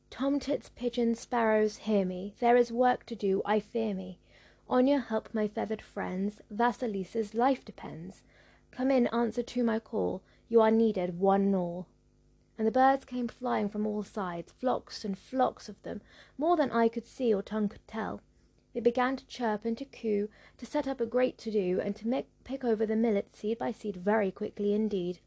Tomtits, 0.10 0.72
pigeons, 0.76 1.20
sparrows, 1.20 1.78
hear 1.78 2.06
me! 2.06 2.34
There 2.40 2.58
is 2.58 2.72
work 2.72 3.06
to 3.06 3.16
do, 3.16 3.44
I 3.46 3.60
fear 3.60 3.94
me. 3.94 4.18
On 4.68 4.88
your 4.88 5.02
help, 5.02 5.32
my 5.32 5.48
feathered 5.48 5.84
friends, 5.84 6.42
Vasilisa's 6.50 7.36
life 7.36 7.64
depends. 7.64 8.24
Come 8.72 8.90
in 8.90 9.06
answer 9.14 9.44
to 9.44 9.64
my 9.64 9.78
call, 9.78 10.24
you 10.52 10.60
are 10.60 10.70
needed, 10.70 11.18
one 11.18 11.44
and 11.44 11.56
all. 11.56 11.88
And 12.58 12.68
the 12.68 12.72
birds 12.72 13.06
came 13.06 13.30
flying 13.30 13.70
from 13.70 13.88
all 13.88 14.04
sides, 14.04 14.52
flocks 14.52 15.06
and 15.06 15.18
flocks 15.18 15.70
of 15.70 15.82
them, 15.84 16.02
more 16.38 16.58
than 16.58 16.72
eye 16.72 16.90
could 16.90 17.08
see 17.08 17.34
or 17.34 17.42
tongue 17.42 17.70
could 17.70 17.88
tell. 17.88 18.20
They 18.74 18.82
began 18.82 19.16
to 19.16 19.26
chirp 19.28 19.64
and 19.64 19.78
to 19.78 19.86
coo, 19.86 20.28
to 20.58 20.66
set 20.66 20.90
up 20.90 21.00
a 21.00 21.06
great 21.06 21.38
to 21.38 21.52
do, 21.52 21.80
and 21.80 21.96
to 21.96 22.08
make, 22.08 22.28
pick 22.44 22.66
over 22.66 22.86
the 22.86 22.98
millet 22.98 23.34
seed 23.34 23.60
by 23.60 23.72
seed 23.72 23.96
very 23.96 24.30
quickly 24.30 24.74
indeed. 24.74 25.20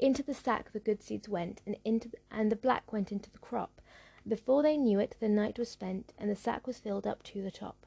Into 0.00 0.24
the 0.24 0.34
sack 0.34 0.72
the 0.72 0.80
good 0.80 1.00
seeds 1.00 1.28
went, 1.28 1.62
and 1.64 1.76
into 1.84 2.08
the, 2.08 2.18
and 2.28 2.50
the 2.50 2.56
black 2.56 2.92
went 2.92 3.12
into 3.12 3.30
the 3.30 3.38
crop. 3.38 3.80
Before 4.26 4.64
they 4.64 4.76
knew 4.76 4.98
it, 4.98 5.14
the 5.20 5.28
night 5.28 5.60
was 5.60 5.68
spent, 5.68 6.12
and 6.18 6.28
the 6.28 6.34
sack 6.34 6.66
was 6.66 6.80
filled 6.80 7.06
up 7.06 7.22
to 7.22 7.40
the 7.40 7.52
top. 7.52 7.86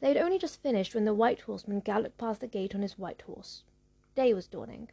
They 0.00 0.08
had 0.08 0.16
only 0.16 0.38
just 0.38 0.60
finished 0.60 0.92
when 0.92 1.04
the 1.04 1.14
white 1.14 1.42
horseman 1.42 1.78
galloped 1.78 2.18
past 2.18 2.40
the 2.40 2.48
gate 2.48 2.74
on 2.74 2.82
his 2.82 2.98
white 2.98 3.22
horse. 3.22 3.62
Day 4.16 4.34
was 4.34 4.48
dawning. 4.48 4.90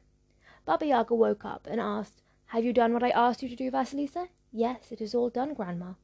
Baba 0.71 0.85
Yaga 0.85 1.13
woke 1.13 1.43
up 1.43 1.67
and 1.69 1.81
asked, 1.81 2.21
Have 2.45 2.63
you 2.63 2.71
done 2.71 2.93
what 2.93 3.03
I 3.03 3.09
asked 3.09 3.43
you 3.43 3.49
to 3.49 3.57
do, 3.57 3.69
Vasilisa? 3.69 4.29
Yes, 4.53 4.89
it 4.89 5.01
is 5.01 5.13
all 5.13 5.29
done, 5.29 5.53
Grandma. 5.53 5.95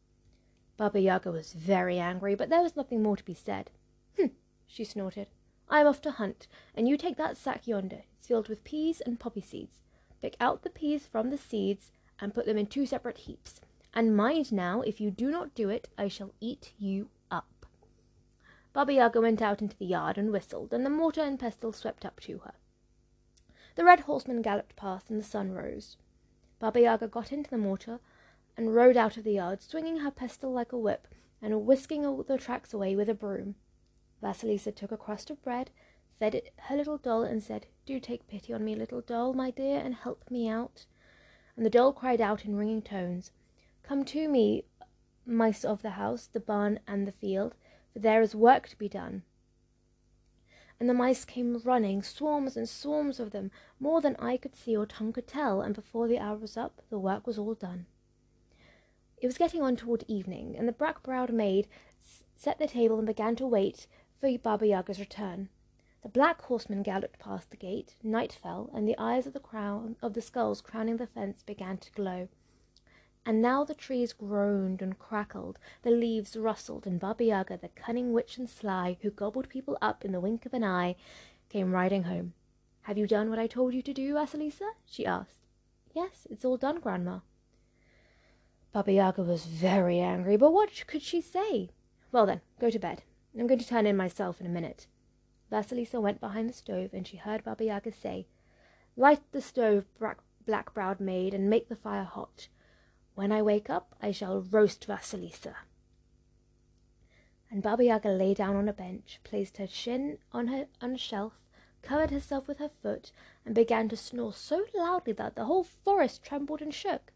Baba 0.75 0.99
Yaga 0.99 1.31
was 1.31 1.53
very 1.53 1.99
angry, 1.99 2.35
but 2.35 2.49
there 2.49 2.61
was 2.61 2.75
nothing 2.75 3.01
more 3.01 3.15
to 3.15 3.23
be 3.23 3.33
said. 3.33 3.71
Hm, 4.17 4.31
she 4.67 4.83
snorted. 4.83 5.27
I 5.69 5.79
am 5.79 5.87
off 5.87 6.01
to 6.01 6.11
hunt, 6.11 6.47
and 6.75 6.85
you 6.85 6.97
take 6.97 7.15
that 7.15 7.37
sack 7.37 7.65
yonder. 7.65 8.03
It's 8.17 8.27
filled 8.27 8.49
with 8.49 8.65
peas 8.65 8.99
and 8.99 9.17
poppy 9.17 9.39
seeds. 9.39 9.77
Pick 10.21 10.35
out 10.41 10.63
the 10.63 10.69
peas 10.69 11.07
from 11.07 11.29
the 11.29 11.37
seeds 11.37 11.93
and 12.19 12.35
put 12.35 12.45
them 12.45 12.57
in 12.57 12.67
two 12.67 12.85
separate 12.85 13.19
heaps. 13.19 13.61
And 13.93 14.17
mind 14.17 14.51
now, 14.51 14.81
if 14.81 14.99
you 14.99 15.11
do 15.11 15.31
not 15.31 15.55
do 15.55 15.69
it, 15.69 15.87
I 15.97 16.09
shall 16.09 16.33
eat 16.41 16.73
you 16.77 17.07
up. 17.31 17.65
Baba 18.73 18.91
Yaga 18.91 19.21
went 19.21 19.41
out 19.41 19.61
into 19.61 19.77
the 19.77 19.85
yard 19.85 20.17
and 20.17 20.29
whistled, 20.29 20.73
and 20.73 20.85
the 20.85 20.89
mortar 20.89 21.21
and 21.21 21.39
pestle 21.39 21.71
swept 21.71 22.05
up 22.05 22.19
to 22.19 22.39
her. 22.39 22.55
The 23.77 23.85
red 23.85 23.99
horseman 24.01 24.41
galloped 24.41 24.75
past, 24.75 25.11
and 25.11 25.19
the 25.19 25.23
sun 25.23 25.51
rose. 25.51 25.97
Baba 26.57 26.81
Yaga 26.81 27.07
got 27.07 27.31
into 27.31 27.51
the 27.51 27.59
mortar, 27.59 27.99
and 28.57 28.73
rode 28.73 28.97
out 28.97 29.17
of 29.17 29.23
the 29.23 29.33
yard, 29.33 29.61
swinging 29.61 29.97
her 29.97 30.09
pestle 30.09 30.51
like 30.51 30.71
a 30.71 30.77
whip, 30.79 31.07
and 31.43 31.63
whisking 31.63 32.03
all 32.03 32.23
the 32.23 32.39
tracks 32.39 32.73
away 32.73 32.95
with 32.95 33.07
a 33.07 33.13
broom. 33.13 33.53
Vasilisa 34.19 34.71
took 34.71 34.91
a 34.91 34.97
crust 34.97 35.29
of 35.29 35.43
bread, 35.43 35.69
fed 36.17 36.33
it 36.33 36.53
her 36.61 36.75
little 36.75 36.97
doll, 36.97 37.21
and 37.21 37.43
said, 37.43 37.67
Do 37.85 37.99
take 37.99 38.27
pity 38.27 38.51
on 38.51 38.65
me, 38.65 38.73
little 38.73 39.01
doll, 39.01 39.33
my 39.33 39.51
dear, 39.51 39.77
and 39.77 39.93
help 39.93 40.23
me 40.31 40.49
out. 40.49 40.87
And 41.55 41.63
the 41.63 41.69
doll 41.69 41.93
cried 41.93 42.19
out 42.19 42.45
in 42.45 42.55
ringing 42.55 42.81
tones, 42.81 43.29
Come 43.83 44.03
to 44.05 44.27
me, 44.27 44.65
mice 45.23 45.63
of 45.63 45.83
the 45.83 45.91
house, 45.91 46.25
the 46.25 46.39
barn, 46.39 46.79
and 46.87 47.07
the 47.07 47.11
field, 47.11 47.53
for 47.93 47.99
there 47.99 48.23
is 48.23 48.33
work 48.33 48.69
to 48.69 48.77
be 48.79 48.89
done. 48.89 49.21
And 50.79 50.87
the 50.87 50.93
mice 50.93 51.25
came 51.25 51.59
running, 51.63 52.03
swarms 52.03 52.55
and 52.55 52.69
swarms 52.69 53.19
of 53.19 53.31
them, 53.31 53.49
more 53.79 53.99
than 53.99 54.15
eye 54.17 54.37
could 54.37 54.55
see 54.55 54.77
or 54.77 54.85
tongue 54.85 55.11
could 55.11 55.27
tell, 55.27 55.61
and 55.61 55.73
before 55.73 56.07
the 56.07 56.19
hour 56.19 56.37
was 56.37 56.55
up, 56.55 56.81
the 56.89 56.99
work 56.99 57.25
was 57.25 57.39
all 57.39 57.55
done. 57.55 57.87
It 59.19 59.25
was 59.25 59.39
getting 59.39 59.63
on 59.63 59.75
toward 59.75 60.03
evening, 60.07 60.55
and 60.55 60.67
the 60.67 60.73
black-browed 60.73 61.33
maid 61.33 61.67
set 62.35 62.59
the 62.59 62.67
table 62.67 62.99
and 62.99 63.07
began 63.07 63.35
to 63.37 63.47
wait 63.47 63.87
for 64.19 64.37
Baba 64.37 64.67
Yaga's 64.67 64.99
return. 64.99 65.49
The 66.03 66.09
black 66.09 66.41
horseman 66.43 66.83
galloped 66.83 67.17
past 67.17 67.49
the 67.49 67.57
gate. 67.57 67.95
Night 68.03 68.31
fell, 68.31 68.69
and 68.73 68.87
the 68.87 68.97
eyes 68.99 69.25
of 69.25 69.33
the 69.33 69.39
crown 69.39 69.95
of 70.01 70.13
the 70.13 70.21
skulls 70.21 70.61
crowning 70.61 70.97
the 70.97 71.07
fence 71.07 71.41
began 71.41 71.77
to 71.79 71.91
glow. 71.91 72.29
And 73.27 73.41
now 73.41 73.65
the 73.65 73.75
trees 73.75 74.13
groaned 74.13 74.81
and 74.81 74.97
crackled, 74.97 75.59
the 75.81 75.91
leaves 75.91 76.37
rustled, 76.37 76.87
and 76.87 76.97
Baba 76.97 77.25
Yaga, 77.25 77.57
the 77.57 77.67
cunning 77.67 78.13
witch 78.13 78.37
and 78.37 78.49
sly, 78.49 78.97
who 79.01 79.11
gobbled 79.11 79.49
people 79.49 79.77
up 79.81 80.05
in 80.05 80.13
the 80.13 80.21
wink 80.21 80.45
of 80.45 80.53
an 80.53 80.63
eye, 80.63 80.95
came 81.49 81.73
riding 81.73 82.03
home. 82.03 82.31
Have 82.83 82.97
you 82.97 83.05
done 83.05 83.29
what 83.29 83.37
I 83.37 83.45
told 83.45 83.73
you 83.73 83.81
to 83.81 83.93
do, 83.93 84.13
Vasilisa? 84.13 84.69
she 84.85 85.05
asked. 85.05 85.45
Yes, 85.93 86.25
it's 86.29 86.45
all 86.45 86.55
done, 86.55 86.79
Grandma. 86.79 87.19
Baba 88.71 88.93
Yaga 88.93 89.23
was 89.23 89.45
very 89.45 89.99
angry, 89.99 90.37
but 90.37 90.53
what 90.53 90.85
could 90.87 91.01
she 91.01 91.19
say? 91.19 91.71
Well 92.13 92.25
then, 92.25 92.39
go 92.61 92.69
to 92.69 92.79
bed. 92.79 93.03
I'm 93.37 93.45
going 93.45 93.59
to 93.59 93.67
turn 93.67 93.85
in 93.85 93.97
myself 93.97 94.39
in 94.39 94.47
a 94.47 94.49
minute. 94.49 94.87
Vasilisa 95.51 96.01
went 96.01 96.21
behind 96.21 96.47
the 96.47 96.53
stove, 96.53 96.91
and 96.93 97.05
she 97.05 97.17
heard 97.17 97.43
Baba 97.43 97.65
Yaga 97.65 97.91
say, 97.91 98.25
Light 98.95 99.19
the 99.33 99.41
stove, 99.41 99.83
black-browed 100.45 101.01
maid, 101.01 101.33
and 101.33 101.49
make 101.49 101.67
the 101.67 101.75
fire 101.75 102.05
hot. 102.05 102.47
When 103.17 103.31
I 103.31 103.41
wake 103.41 103.67
up, 103.67 103.95
I 103.99 104.11
shall 104.11 104.41
roast 104.41 104.85
Vasilisa. 104.85 105.55
And 107.49 107.63
Baba 107.63 107.83
Yaga 107.83 108.09
lay 108.09 108.35
down 108.35 108.55
on 108.55 108.69
a 108.69 108.73
bench, 108.73 109.19
placed 109.23 109.57
her 109.57 109.65
chin 109.65 110.19
on, 110.31 110.49
her, 110.49 110.67
on 110.83 110.91
a 110.91 110.99
shelf, 110.99 111.33
covered 111.81 112.11
herself 112.11 112.47
with 112.47 112.59
her 112.59 112.69
foot, 112.69 113.11
and 113.43 113.55
began 113.55 113.89
to 113.89 113.97
snore 113.97 114.33
so 114.33 114.65
loudly 114.75 115.13
that 115.13 115.33
the 115.35 115.45
whole 115.45 115.63
forest 115.63 116.21
trembled 116.23 116.61
and 116.61 116.75
shook. 116.75 117.11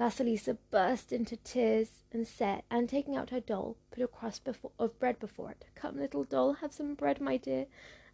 Vasilisa 0.00 0.56
burst 0.70 1.12
into 1.12 1.36
tears 1.36 1.90
and 2.10 2.26
said, 2.26 2.62
and 2.70 2.88
taking 2.88 3.16
out 3.16 3.28
her 3.28 3.40
doll, 3.40 3.76
put 3.90 4.02
a 4.02 4.08
crust 4.08 4.44
before, 4.44 4.72
of 4.78 4.98
bread 4.98 5.18
before 5.18 5.50
it. 5.50 5.66
Come, 5.74 5.98
little 5.98 6.24
doll, 6.24 6.54
have 6.54 6.72
some 6.72 6.94
bread, 6.94 7.20
my 7.20 7.36
dear, 7.36 7.66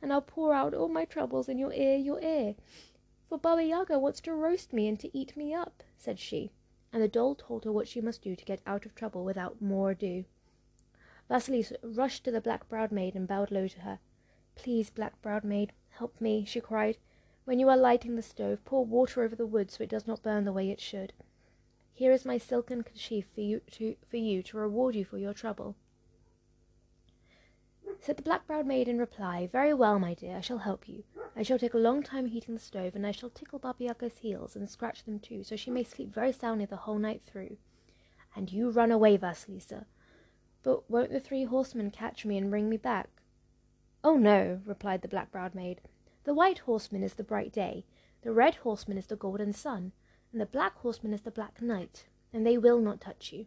and 0.03 0.13
I'll 0.13 0.21
pour 0.21 0.53
out 0.53 0.75
all 0.75 0.89
my 0.89 1.05
troubles 1.05 1.49
in 1.49 1.59
your 1.59 1.73
ear, 1.73 1.97
your 1.97 2.21
ear. 2.21 2.57
For 3.31 3.39
Baba 3.39 3.63
Yaga 3.63 3.97
wants 3.97 4.21
to 4.23 4.35
roast 4.35 4.73
me 4.73 4.89
and 4.89 4.99
to 4.99 5.17
eat 5.17 5.37
me 5.37 5.55
up, 5.55 5.85
said 5.97 6.19
she, 6.19 6.51
and 6.93 7.01
the 7.01 7.07
doll 7.07 7.37
told 7.37 7.65
her 7.65 7.71
what 7.71 7.87
she 7.87 8.01
must 8.01 8.23
do 8.23 8.35
to 8.35 8.45
get 8.45 8.61
out 8.67 8.85
of 8.85 8.97
trouble 8.97 9.25
without 9.25 9.63
more 9.63 9.93
ado. 9.93 10.25
Vasilisa 11.31 11.77
rushed 11.85 12.25
to 12.25 12.33
the 12.33 12.41
black-browed 12.41 12.91
maid 12.91 13.15
and 13.15 13.29
bowed 13.29 13.53
low 13.53 13.69
to 13.69 13.83
her. 13.83 14.01
Please, 14.57 14.91
black-browed 14.91 15.45
maid, 15.45 15.73
help 15.91 16.21
me, 16.21 16.45
she 16.45 16.61
cried. 16.61 16.99
When 17.45 17.61
you 17.61 17.69
are 17.69 17.77
lighting 17.77 18.17
the 18.17 18.23
stove, 18.23 18.65
pour 18.65 18.85
water 18.85 19.23
over 19.23 19.37
the 19.37 19.47
wood 19.47 19.71
so 19.71 19.85
it 19.85 19.91
does 19.91 20.09
not 20.09 20.25
burn 20.25 20.45
the 20.45 20.53
way 20.53 20.69
it 20.69 20.81
should. 20.81 21.13
Here 21.95 22.11
is 22.11 22.25
my 22.25 22.37
silken 22.37 22.83
kerchief 22.83 23.27
for 23.33 23.43
you 23.43 23.61
to, 23.71 23.95
for 24.09 24.17
you 24.17 24.43
to 24.43 24.59
reward 24.59 24.97
you 24.97 25.05
for 25.05 25.19
your 25.19 25.35
trouble. 25.35 25.77
Said 28.01 28.17
the 28.17 28.25
black-browed 28.25 28.67
maid 28.67 28.89
in 28.89 28.99
reply, 28.99 29.47
Very 29.47 29.73
well, 29.73 30.01
my 30.01 30.15
dear, 30.15 30.39
I 30.39 30.41
shall 30.41 30.59
help 30.59 30.89
you. 30.89 31.05
I 31.37 31.43
shall 31.43 31.59
take 31.59 31.75
a 31.75 31.79
long 31.79 32.03
time 32.03 32.27
heating 32.27 32.55
the 32.55 32.61
stove, 32.61 32.95
and 32.95 33.07
I 33.07 33.13
shall 33.13 33.31
tickle 33.31 33.59
Baba 33.59 33.85
Yaga's 33.85 34.19
heels 34.19 34.57
and 34.57 34.69
scratch 34.69 35.05
them 35.05 35.19
too, 35.19 35.43
so 35.45 35.57
she 35.57 35.71
may 35.71 35.85
sleep 35.85 36.13
very 36.13 36.33
soundly 36.33 36.67
the 36.67 36.77
whole 36.77 36.99
night 36.99 37.23
through. 37.23 37.57
And 38.35 38.53
you 38.53 38.71
run 38.71 38.91
away, 38.91 39.17
Vasilisa. 39.17 39.87
But 40.63 40.91
won't 40.91 41.13
the 41.13 41.21
three 41.21 41.45
horsemen 41.45 41.91
catch 41.91 42.25
me 42.25 42.37
and 42.37 42.51
bring 42.51 42.69
me 42.69 42.77
back? 42.77 43.09
Oh, 44.03 44.17
no, 44.17 44.61
replied 44.65 45.03
the 45.03 45.09
black-browed 45.09 45.55
maid. 45.55 45.81
The 46.25 46.35
white 46.35 46.61
horseman 46.61 47.03
is 47.03 47.15
the 47.15 47.25
bright 47.25 47.53
day, 47.53 47.85
the 48.23 48.33
red 48.33 48.57
horseman 48.57 48.99
is 48.99 49.07
the 49.07 49.17
golden 49.17 49.53
sun, 49.53 49.93
and 50.33 50.41
the 50.41 50.47
black 50.47 50.77
horseman 50.79 51.15
is 51.15 51.23
the 51.23 51.31
black 51.31 51.63
night, 51.63 52.07
and 52.33 52.47
they 52.47 52.59
will 52.59 52.79
not 52.79 53.01
touch 53.01 53.33
you. 53.33 53.47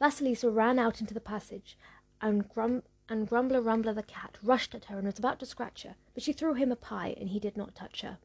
Vasilisa 0.00 0.54
ran 0.54 0.78
out 0.78 1.00
into 1.00 1.14
the 1.14 1.20
passage, 1.20 1.78
and, 2.20 2.48
Grum- 2.48 2.82
and 3.08 3.28
Grumbler 3.28 3.62
Rumbler 3.62 3.94
the 3.94 4.02
cat 4.02 4.38
rushed 4.42 4.74
at 4.74 4.86
her 4.86 4.98
and 4.98 5.06
was 5.06 5.18
about 5.18 5.38
to 5.40 5.46
scratch 5.46 5.84
her, 5.84 5.94
but 6.14 6.22
she 6.22 6.32
threw 6.32 6.54
him 6.54 6.72
a 6.72 6.76
pie, 6.76 7.14
and 7.18 7.28
he 7.28 7.38
did 7.38 7.56
not 7.56 7.74
touch 7.74 8.02
her. 8.02 8.18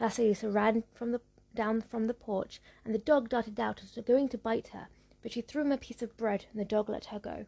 Vasilisa 0.00 0.50
ran 0.50 0.84
from 0.94 1.12
the, 1.12 1.20
down 1.54 1.82
from 1.82 2.06
the 2.06 2.14
porch, 2.14 2.60
and 2.84 2.94
the 2.94 2.98
dog 2.98 3.28
darted 3.28 3.60
out 3.60 3.82
as 3.82 3.92
though 3.92 4.02
going 4.02 4.28
to 4.28 4.38
bite 4.38 4.68
her, 4.68 4.88
but 5.22 5.32
she 5.32 5.42
threw 5.42 5.62
him 5.62 5.72
a 5.72 5.76
piece 5.76 6.00
of 6.00 6.16
bread, 6.16 6.46
and 6.50 6.60
the 6.60 6.64
dog 6.64 6.88
let 6.88 7.06
her 7.06 7.18
go. 7.18 7.44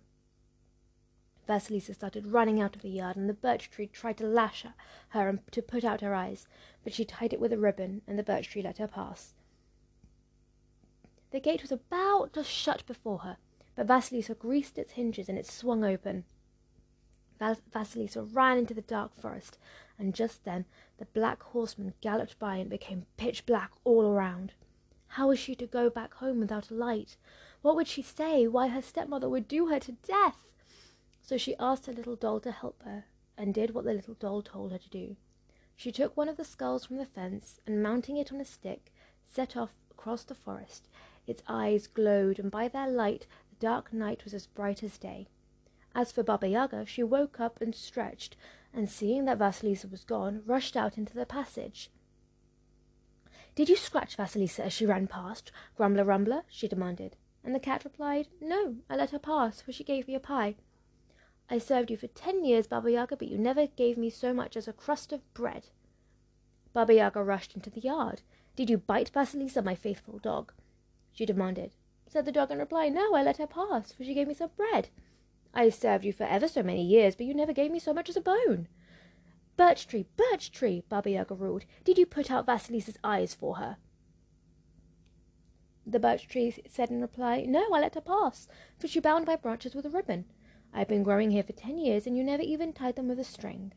Vasilisa 1.48 1.94
started 1.94 2.26
running 2.26 2.60
out 2.60 2.76
of 2.76 2.82
the 2.82 2.88
yard, 2.88 3.16
and 3.16 3.28
the 3.28 3.34
birch 3.34 3.70
tree 3.70 3.86
tried 3.86 4.18
to 4.18 4.26
lash 4.26 4.64
her 5.08 5.28
and 5.28 5.40
to 5.50 5.62
put 5.62 5.84
out 5.84 6.00
her 6.00 6.14
eyes, 6.14 6.46
but 6.84 6.92
she 6.92 7.04
tied 7.04 7.32
it 7.32 7.40
with 7.40 7.52
a 7.52 7.58
ribbon, 7.58 8.02
and 8.06 8.18
the 8.18 8.22
birch 8.22 8.50
tree 8.50 8.62
let 8.62 8.78
her 8.78 8.86
pass. 8.86 9.34
The 11.30 11.40
gate 11.40 11.62
was 11.62 11.72
about 11.72 12.34
to 12.34 12.44
shut 12.44 12.86
before 12.86 13.20
her, 13.20 13.38
but 13.74 13.86
Vasilisa 13.86 14.34
greased 14.38 14.78
its 14.78 14.92
hinges, 14.92 15.28
and 15.30 15.38
it 15.38 15.46
swung 15.46 15.82
open. 15.82 16.24
Vas- 17.42 17.60
Vasilisa 17.74 18.22
ran 18.22 18.56
into 18.56 18.72
the 18.72 18.82
dark 18.82 19.16
forest, 19.16 19.58
and 19.98 20.14
just 20.14 20.44
then 20.44 20.64
the 20.98 21.06
black 21.06 21.42
horseman 21.42 21.92
galloped 22.00 22.38
by 22.38 22.58
and 22.58 22.70
became 22.70 23.06
pitch 23.16 23.44
black 23.46 23.72
all 23.82 24.06
around. 24.06 24.52
How 25.08 25.26
was 25.26 25.40
she 25.40 25.56
to 25.56 25.66
go 25.66 25.90
back 25.90 26.14
home 26.14 26.38
without 26.38 26.70
a 26.70 26.74
light? 26.74 27.16
What 27.60 27.74
would 27.74 27.88
she 27.88 28.00
say? 28.00 28.46
Why, 28.46 28.68
her 28.68 28.80
stepmother 28.80 29.28
would 29.28 29.48
do 29.48 29.66
her 29.66 29.80
to 29.80 29.90
death. 30.06 30.46
So 31.20 31.36
she 31.36 31.56
asked 31.56 31.86
her 31.86 31.92
little 31.92 32.14
doll 32.14 32.38
to 32.38 32.52
help 32.52 32.80
her, 32.84 33.06
and 33.36 33.52
did 33.52 33.74
what 33.74 33.86
the 33.86 33.92
little 33.92 34.14
doll 34.14 34.42
told 34.42 34.70
her 34.70 34.78
to 34.78 34.88
do. 34.88 35.16
She 35.74 35.90
took 35.90 36.16
one 36.16 36.28
of 36.28 36.36
the 36.36 36.44
skulls 36.44 36.86
from 36.86 36.98
the 36.98 37.06
fence, 37.06 37.60
and 37.66 37.82
mounting 37.82 38.18
it 38.18 38.32
on 38.32 38.40
a 38.40 38.44
stick, 38.44 38.92
set 39.24 39.56
off 39.56 39.74
across 39.90 40.22
the 40.22 40.36
forest. 40.36 40.88
Its 41.26 41.42
eyes 41.48 41.88
glowed, 41.88 42.38
and 42.38 42.52
by 42.52 42.68
their 42.68 42.88
light 42.88 43.26
the 43.50 43.56
dark 43.56 43.92
night 43.92 44.22
was 44.22 44.32
as 44.32 44.46
bright 44.46 44.84
as 44.84 44.96
day. 44.96 45.26
As 45.94 46.10
for 46.10 46.22
Baba 46.22 46.48
Yaga, 46.48 46.86
she 46.86 47.02
woke 47.02 47.38
up 47.38 47.60
and 47.60 47.74
stretched, 47.74 48.36
and 48.72 48.88
seeing 48.88 49.26
that 49.26 49.38
Vasilisa 49.38 49.90
was 49.90 50.04
gone, 50.04 50.42
rushed 50.46 50.76
out 50.76 50.96
into 50.96 51.14
the 51.14 51.26
passage. 51.26 51.90
Did 53.54 53.68
you 53.68 53.76
scratch 53.76 54.16
Vasilisa 54.16 54.60
as 54.60 54.72
she 54.72 54.86
ran 54.86 55.06
past, 55.06 55.52
Grumbler 55.76 56.04
Rumbler? 56.04 56.44
she 56.48 56.68
demanded. 56.68 57.16
And 57.44 57.54
the 57.54 57.60
cat 57.60 57.84
replied, 57.84 58.28
No, 58.40 58.76
I 58.88 58.96
let 58.96 59.10
her 59.10 59.18
pass, 59.18 59.60
for 59.60 59.72
she 59.72 59.84
gave 59.84 60.08
me 60.08 60.14
a 60.14 60.20
pie. 60.20 60.54
I 61.50 61.58
served 61.58 61.90
you 61.90 61.98
for 61.98 62.06
ten 62.06 62.44
years, 62.44 62.66
Baba 62.66 62.90
Yaga, 62.90 63.16
but 63.16 63.28
you 63.28 63.36
never 63.36 63.66
gave 63.66 63.98
me 63.98 64.08
so 64.08 64.32
much 64.32 64.56
as 64.56 64.66
a 64.66 64.72
crust 64.72 65.12
of 65.12 65.34
bread. 65.34 65.66
Baba 66.72 66.94
Yaga 66.94 67.22
rushed 67.22 67.54
into 67.54 67.68
the 67.68 67.80
yard. 67.80 68.22
Did 68.56 68.70
you 68.70 68.78
bite 68.78 69.12
Vasilisa, 69.12 69.62
my 69.62 69.74
faithful 69.74 70.18
dog? 70.18 70.54
she 71.12 71.26
demanded. 71.26 71.74
Said 72.06 72.24
the 72.24 72.32
dog 72.32 72.50
in 72.50 72.58
reply, 72.58 72.88
No, 72.88 73.14
I 73.14 73.22
let 73.22 73.36
her 73.36 73.46
pass, 73.46 73.92
for 73.92 74.04
she 74.04 74.14
gave 74.14 74.28
me 74.28 74.34
some 74.34 74.50
bread. 74.56 74.88
I 75.54 75.68
served 75.68 76.04
you 76.04 76.12
for 76.12 76.24
ever 76.24 76.48
so 76.48 76.62
many 76.62 76.82
years, 76.82 77.14
but 77.14 77.26
you 77.26 77.34
never 77.34 77.52
gave 77.52 77.70
me 77.70 77.78
so 77.78 77.92
much 77.92 78.08
as 78.08 78.16
a 78.16 78.20
bone. 78.20 78.68
Birch 79.56 79.86
tree, 79.86 80.06
birch 80.16 80.50
tree, 80.50 80.82
Baba 80.88 81.10
Yaga 81.10 81.34
ruled. 81.34 81.66
Did 81.84 81.98
you 81.98 82.06
put 82.06 82.30
out 82.30 82.46
Vasilisa's 82.46 82.98
eyes 83.04 83.34
for 83.34 83.56
her? 83.56 83.76
The 85.86 86.00
birch 86.00 86.26
tree 86.26 86.54
said 86.66 86.90
in 86.90 87.02
reply, 87.02 87.44
No, 87.46 87.72
I 87.72 87.80
let 87.80 87.94
her 87.94 88.00
pass, 88.00 88.48
for 88.78 88.88
she 88.88 89.00
bound 89.00 89.26
my 89.26 89.36
branches 89.36 89.74
with 89.74 89.84
a 89.84 89.90
ribbon. 89.90 90.24
I 90.72 90.78
have 90.78 90.88
been 90.88 91.02
growing 91.02 91.32
here 91.32 91.42
for 91.42 91.52
ten 91.52 91.76
years, 91.76 92.06
and 92.06 92.16
you 92.16 92.24
never 92.24 92.42
even 92.42 92.72
tied 92.72 92.96
them 92.96 93.08
with 93.08 93.18
a 93.18 93.24
string. 93.24 93.74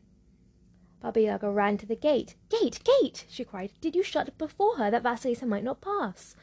Baba 1.00 1.20
Yaga 1.20 1.50
ran 1.50 1.76
to 1.78 1.86
the 1.86 1.94
gate. 1.94 2.36
Gate, 2.48 2.80
gate, 2.84 3.26
she 3.28 3.44
cried. 3.44 3.72
Did 3.82 3.94
you 3.94 4.02
shut 4.02 4.38
before 4.38 4.78
her 4.78 4.90
that 4.90 5.02
Vasilisa 5.02 5.46
might 5.46 5.64
not 5.64 5.82
pass? 5.82 6.36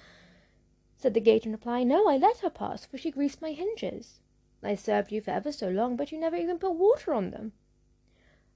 Said 0.96 1.16
the 1.16 1.20
gate 1.20 1.46
in 1.46 1.52
reply, 1.52 1.84
No, 1.84 2.08
I 2.08 2.18
let 2.18 2.40
her 2.40 2.52
pass, 2.52 2.86
for 2.86 3.00
she 3.00 3.10
greased 3.10 3.42
my 3.42 3.52
hinges. 3.52 4.20
I 4.66 4.76
served 4.76 5.12
you 5.12 5.22
for 5.22 5.32
ever 5.32 5.52
so 5.52 5.70
long, 5.70 5.96
but 5.96 6.12
you 6.12 6.18
never 6.18 6.36
even 6.36 6.60
put 6.60 6.74
water 6.74 7.14
on 7.14 7.32
them. 7.32 7.54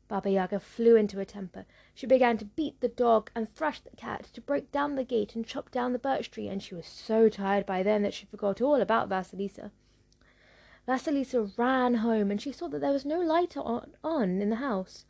Baba 0.07 0.29
Yaga 0.29 0.59
flew 0.59 0.95
into 0.95 1.19
a 1.19 1.25
temper. 1.25 1.65
She 1.93 2.07
began 2.07 2.37
to 2.37 2.45
beat 2.45 2.79
the 2.79 2.87
dog 2.87 3.29
and 3.35 3.53
thrash 3.53 3.81
the 3.81 3.95
cat, 3.97 4.29
to 4.33 4.41
break 4.41 4.71
down 4.71 4.95
the 4.95 5.03
gate 5.03 5.35
and 5.35 5.45
chop 5.45 5.69
down 5.69 5.91
the 5.91 5.99
birch 5.99 6.31
tree, 6.31 6.47
and 6.47 6.63
she 6.63 6.75
was 6.75 6.85
so 6.85 7.27
tired 7.27 7.65
by 7.65 7.83
then 7.83 8.03
that 8.03 8.13
she 8.13 8.25
forgot 8.25 8.61
all 8.61 8.81
about 8.81 9.09
Vasilisa. 9.09 9.71
Vasilisa 10.87 11.51
ran 11.57 11.95
home, 11.95 12.31
and 12.31 12.41
she 12.41 12.53
saw 12.53 12.69
that 12.69 12.79
there 12.79 12.93
was 12.93 13.05
no 13.05 13.19
light 13.19 13.57
on, 13.57 13.95
on 14.01 14.41
in 14.41 14.49
the 14.49 14.55
house. 14.57 15.05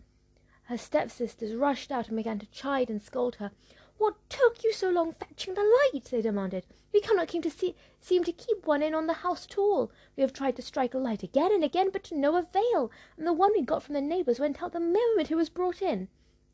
Her 0.64 0.78
stepsisters 0.78 1.54
rushed 1.54 1.92
out 1.92 2.08
and 2.08 2.18
began 2.18 2.40
to 2.40 2.48
chide 2.48 2.90
and 2.90 3.02
scold 3.02 3.36
her. 3.36 3.52
What 3.98 4.16
took 4.30 4.64
you 4.64 4.74
so 4.74 4.90
long 4.90 5.14
fetching 5.14 5.56
the 5.56 5.64
light? 5.94 6.06
they 6.06 6.22
demanded. 6.22 6.66
We 6.94 7.02
cannot 7.02 7.32
seem 7.32 7.42
to, 7.42 7.50
see, 7.50 7.76
seem 8.00 8.24
to 8.24 8.32
keep 8.32 8.66
one 8.66 8.84
in 8.84 8.94
on 8.94 9.08
the 9.08 9.14
house 9.14 9.46
at 9.46 9.58
all. 9.58 9.92
We 10.16 10.22
have 10.22 10.34
tried 10.34 10.56
to 10.58 10.62
strike 10.62 10.94
a 10.94 10.98
light 10.98 11.24
again 11.24 11.52
and 11.52 11.64
again, 11.64 11.90
but 11.92 12.04
to 12.06 12.18
no 12.18 12.36
avail, 12.36 12.92
and 13.18 13.26
the 13.26 13.34
one 13.34 13.52
we 13.54 13.62
got 13.62 13.84
from 13.84 13.94
the 13.94 14.02
neighbours 14.02 14.40
went 14.40 14.62
out 14.62 14.74
the 14.74 14.80
moment 14.80 15.32
it 15.32 15.36
was 15.36 15.50
brought 15.50 15.82
in. 15.82 16.08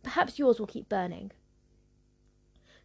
Perhaps 0.04 0.40
yours 0.40 0.60
will 0.60 0.68
keep 0.68 0.90
burning. 0.90 1.32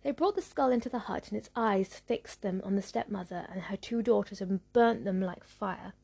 They 0.02 0.12
brought 0.12 0.36
the 0.36 0.42
skull 0.42 0.70
into 0.70 0.88
the 0.88 1.00
hut, 1.00 1.28
and 1.28 1.36
its 1.36 1.50
eyes 1.56 2.00
fixed 2.06 2.42
them 2.42 2.60
on 2.64 2.76
the 2.76 2.82
stepmother 2.82 3.46
and 3.50 3.62
her 3.62 3.76
two 3.76 4.02
daughters 4.02 4.40
and 4.40 4.60
burnt 4.72 5.04
them 5.04 5.20
like 5.20 5.44
fire. 5.44 5.94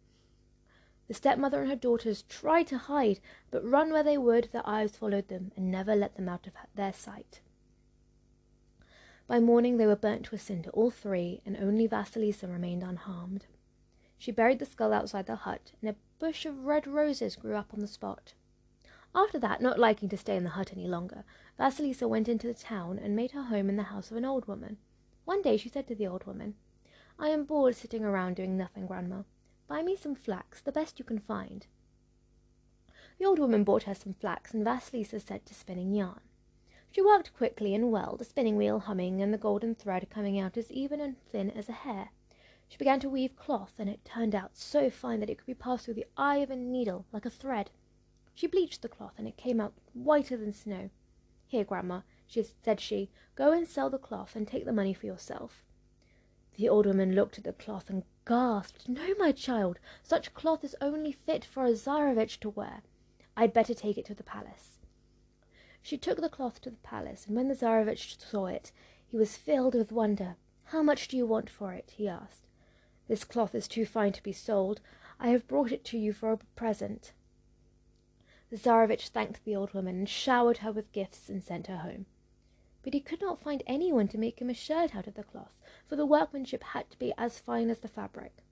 The 1.06 1.14
stepmother 1.14 1.60
and 1.60 1.70
her 1.70 1.76
daughters 1.76 2.22
tried 2.22 2.66
to 2.68 2.78
hide, 2.78 3.20
but 3.50 3.68
run 3.68 3.92
where 3.92 4.02
they 4.02 4.18
would, 4.18 4.48
their 4.52 4.66
eyes 4.68 4.96
followed 4.96 5.28
them 5.28 5.52
and 5.56 5.70
never 5.70 5.94
let 5.94 6.16
them 6.16 6.28
out 6.28 6.46
of 6.46 6.54
their 6.74 6.92
sight. 6.92 7.40
By 9.26 9.40
morning 9.40 9.78
they 9.78 9.86
were 9.86 9.96
burnt 9.96 10.26
to 10.26 10.34
a 10.34 10.38
cinder, 10.38 10.70
all 10.70 10.90
three, 10.90 11.40
and 11.46 11.56
only 11.56 11.88
Vasilisa 11.88 12.46
remained 12.46 12.82
unharmed. 12.82 13.46
She 14.18 14.30
buried 14.30 14.58
the 14.58 14.66
skull 14.66 14.92
outside 14.92 15.26
the 15.26 15.36
hut, 15.36 15.72
and 15.80 15.90
a 15.90 15.96
bush 16.18 16.44
of 16.44 16.66
red 16.66 16.86
roses 16.86 17.36
grew 17.36 17.56
up 17.56 17.72
on 17.72 17.80
the 17.80 17.86
spot. 17.86 18.34
After 19.14 19.38
that, 19.38 19.62
not 19.62 19.78
liking 19.78 20.08
to 20.10 20.18
stay 20.18 20.36
in 20.36 20.44
the 20.44 20.50
hut 20.50 20.72
any 20.72 20.86
longer, 20.86 21.24
Vasilisa 21.58 22.08
went 22.08 22.28
into 22.28 22.46
the 22.46 22.54
town 22.54 22.98
and 22.98 23.16
made 23.16 23.30
her 23.30 23.44
home 23.44 23.68
in 23.68 23.76
the 23.76 23.84
house 23.84 24.10
of 24.10 24.16
an 24.16 24.24
old 24.24 24.46
woman. 24.46 24.76
One 25.24 25.40
day 25.40 25.56
she 25.56 25.68
said 25.68 25.86
to 25.88 25.94
the 25.94 26.06
old 26.06 26.24
woman, 26.24 26.54
I 27.18 27.28
am 27.28 27.44
bored 27.44 27.76
sitting 27.76 28.04
around 28.04 28.36
doing 28.36 28.56
nothing, 28.56 28.86
Grandma. 28.86 29.22
Buy 29.68 29.82
me 29.82 29.96
some 29.96 30.14
flax, 30.14 30.60
the 30.60 30.72
best 30.72 30.98
you 30.98 31.04
can 31.04 31.18
find. 31.18 31.66
The 33.18 33.24
old 33.24 33.38
woman 33.38 33.64
bought 33.64 33.84
her 33.84 33.94
some 33.94 34.14
flax, 34.14 34.52
and 34.52 34.64
Vasilisa 34.64 35.20
set 35.20 35.46
to 35.46 35.54
spinning 35.54 35.94
yarn. 35.94 36.20
She 36.94 37.02
worked 37.02 37.34
quickly 37.34 37.74
and 37.74 37.90
well, 37.90 38.14
the 38.16 38.24
spinning 38.24 38.56
wheel 38.56 38.78
humming 38.78 39.20
and 39.20 39.34
the 39.34 39.38
golden 39.38 39.74
thread 39.74 40.08
coming 40.10 40.38
out 40.38 40.56
as 40.56 40.70
even 40.70 41.00
and 41.00 41.18
thin 41.18 41.50
as 41.50 41.68
a 41.68 41.72
hair. 41.72 42.10
She 42.68 42.78
began 42.78 43.00
to 43.00 43.08
weave 43.08 43.34
cloth, 43.34 43.80
and 43.80 43.90
it 43.90 44.04
turned 44.04 44.32
out 44.32 44.56
so 44.56 44.88
fine 44.90 45.18
that 45.18 45.28
it 45.28 45.38
could 45.38 45.46
be 45.46 45.54
passed 45.54 45.86
through 45.86 45.94
the 45.94 46.06
eye 46.16 46.36
of 46.36 46.52
a 46.52 46.56
needle 46.56 47.04
like 47.10 47.26
a 47.26 47.30
thread. 47.30 47.72
She 48.32 48.46
bleached 48.46 48.80
the 48.80 48.88
cloth, 48.88 49.14
and 49.18 49.26
it 49.26 49.36
came 49.36 49.60
out 49.60 49.74
whiter 49.92 50.36
than 50.36 50.52
snow. 50.52 50.90
Here, 51.48 51.64
Grandma, 51.64 52.02
she 52.28 52.44
said 52.62 52.78
she, 52.78 53.10
go 53.34 53.50
and 53.50 53.66
sell 53.66 53.90
the 53.90 53.98
cloth 53.98 54.36
and 54.36 54.46
take 54.46 54.64
the 54.64 54.72
money 54.72 54.94
for 54.94 55.06
yourself. 55.06 55.64
The 56.54 56.68
old 56.68 56.86
woman 56.86 57.16
looked 57.16 57.38
at 57.38 57.44
the 57.44 57.52
cloth 57.52 57.90
and 57.90 58.04
gasped, 58.24 58.88
No, 58.88 59.16
my 59.18 59.32
child, 59.32 59.80
such 60.04 60.32
cloth 60.32 60.62
is 60.62 60.76
only 60.80 61.10
fit 61.10 61.44
for 61.44 61.64
a 61.64 61.72
Tsarevich 61.72 62.38
to 62.38 62.50
wear. 62.50 62.82
I'd 63.36 63.52
better 63.52 63.74
take 63.74 63.98
it 63.98 64.04
to 64.04 64.14
the 64.14 64.22
palace. 64.22 64.73
She 65.84 65.98
took 65.98 66.18
the 66.18 66.30
cloth 66.30 66.62
to 66.62 66.70
the 66.70 66.78
palace, 66.78 67.26
and 67.26 67.36
when 67.36 67.48
the 67.48 67.54
Tsarevich 67.54 68.18
saw 68.18 68.46
it, 68.46 68.72
he 69.06 69.18
was 69.18 69.36
filled 69.36 69.74
with 69.74 69.92
wonder. 69.92 70.36
How 70.68 70.82
much 70.82 71.08
do 71.08 71.16
you 71.18 71.26
want 71.26 71.50
for 71.50 71.74
it? 71.74 71.92
he 71.94 72.08
asked. 72.08 72.46
This 73.06 73.22
cloth 73.22 73.54
is 73.54 73.68
too 73.68 73.84
fine 73.84 74.12
to 74.12 74.22
be 74.22 74.32
sold. 74.32 74.80
I 75.20 75.28
have 75.28 75.46
brought 75.46 75.72
it 75.72 75.84
to 75.84 75.98
you 75.98 76.14
for 76.14 76.32
a 76.32 76.38
present. 76.56 77.12
The 78.48 78.56
Tsarevich 78.56 79.08
thanked 79.08 79.44
the 79.44 79.54
old 79.54 79.74
woman 79.74 79.96
and 79.98 80.08
showered 80.08 80.58
her 80.58 80.72
with 80.72 80.90
gifts 80.90 81.28
and 81.28 81.44
sent 81.44 81.66
her 81.66 81.76
home. 81.76 82.06
But 82.82 82.94
he 82.94 83.00
could 83.00 83.20
not 83.20 83.42
find 83.42 83.62
anyone 83.66 84.08
to 84.08 84.18
make 84.18 84.40
him 84.40 84.48
a 84.48 84.54
shirt 84.54 84.96
out 84.96 85.06
of 85.06 85.16
the 85.16 85.22
cloth, 85.22 85.60
for 85.86 85.96
the 85.96 86.06
workmanship 86.06 86.62
had 86.62 86.90
to 86.92 86.98
be 86.98 87.12
as 87.18 87.38
fine 87.38 87.68
as 87.68 87.80
the 87.80 87.88
fabric. 87.88 88.42